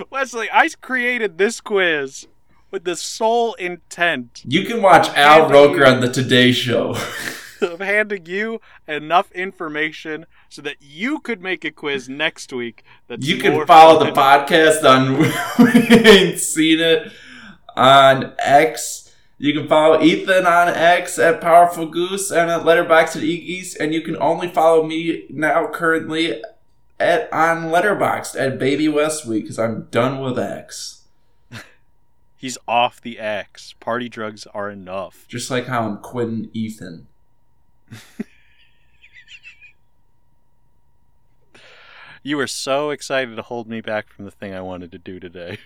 Wesley, 0.10 0.48
I 0.54 0.70
created 0.80 1.38
this 1.38 1.60
quiz 1.60 2.28
with 2.70 2.84
the 2.84 2.96
sole 2.96 3.56
intent 3.56 4.44
You 4.46 4.64
can 4.66 4.82
watch 4.82 5.08
Al 5.10 5.50
Roker 5.50 5.86
on 5.86 6.02
the 6.02 6.12
Today 6.12 6.52
Show. 6.52 6.96
of 7.62 7.80
handing 7.80 8.26
you 8.26 8.62
enough 8.88 9.32
information 9.32 10.26
so 10.50 10.62
that 10.62 10.78
you 10.80 11.20
could 11.20 11.42
make 11.42 11.66
a 11.66 11.72
quiz 11.72 12.08
next 12.10 12.52
week. 12.54 12.84
That's 13.08 13.26
You 13.26 13.38
can 13.38 13.66
follow 13.66 14.04
the 14.04 14.12
podcast 14.12 14.84
on 14.84 15.18
We 15.60 16.10
Ain't 16.10 16.40
Seen 16.40 16.80
It 16.80 17.12
on 17.76 18.34
X. 18.40 19.14
You 19.38 19.54
can 19.54 19.68
follow 19.68 20.02
Ethan 20.02 20.48
on 20.48 20.70
X 20.70 21.20
at 21.20 21.42
Powerful 21.42 21.86
Goose 21.86 22.32
and 22.32 22.50
at 22.50 22.62
Letterboxd 22.62 23.18
at 23.18 23.24
Egeese, 23.24 23.78
and 23.80 23.94
you 23.94 24.02
can 24.02 24.18
only 24.18 24.48
follow 24.48 24.84
me 24.84 25.26
now 25.30 25.68
currently 25.68 26.42
at 27.00 27.32
on 27.32 27.66
Letterboxd 27.66 28.36
at 28.40 28.60
babyweswee 28.60 29.42
because 29.42 29.60
I'm 29.60 29.84
done 29.92 30.20
with 30.20 30.40
X. 30.40 31.06
He's 32.36 32.58
off 32.68 33.02
the 33.02 33.18
X. 33.18 33.74
Party 33.80 34.10
drugs 34.10 34.46
are 34.54 34.70
enough. 34.70 35.26
Just 35.28 35.50
like 35.50 35.66
how 35.66 35.88
I'm 35.88 35.98
quitting 35.98 36.50
Ethan. 36.54 37.08
You 42.28 42.36
were 42.36 42.48
so 42.48 42.90
excited 42.90 43.38
to 43.38 43.42
hold 43.42 43.70
me 43.70 43.80
back 43.80 44.10
from 44.10 44.26
the 44.26 44.32
thing 44.32 44.54
I 44.54 44.60
wanted 44.60 44.92
to 44.92 44.98
do 44.98 45.18
today. 45.18 45.60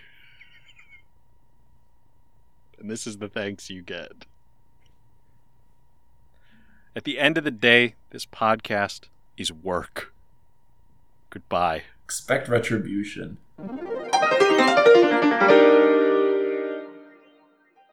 and 2.79 2.87
this 2.87 3.07
is 3.07 3.17
the 3.17 3.27
thanks 3.27 3.71
you 3.71 3.81
get. 3.81 4.25
At 6.95 7.03
the 7.03 7.17
end 7.17 7.39
of 7.39 7.45
the 7.45 7.49
day, 7.49 7.95
this 8.11 8.27
podcast 8.27 9.05
is 9.37 9.51
work. 9.51 10.13
Goodbye. 11.31 11.81
Expect 12.03 12.47
retribution. 12.47 13.39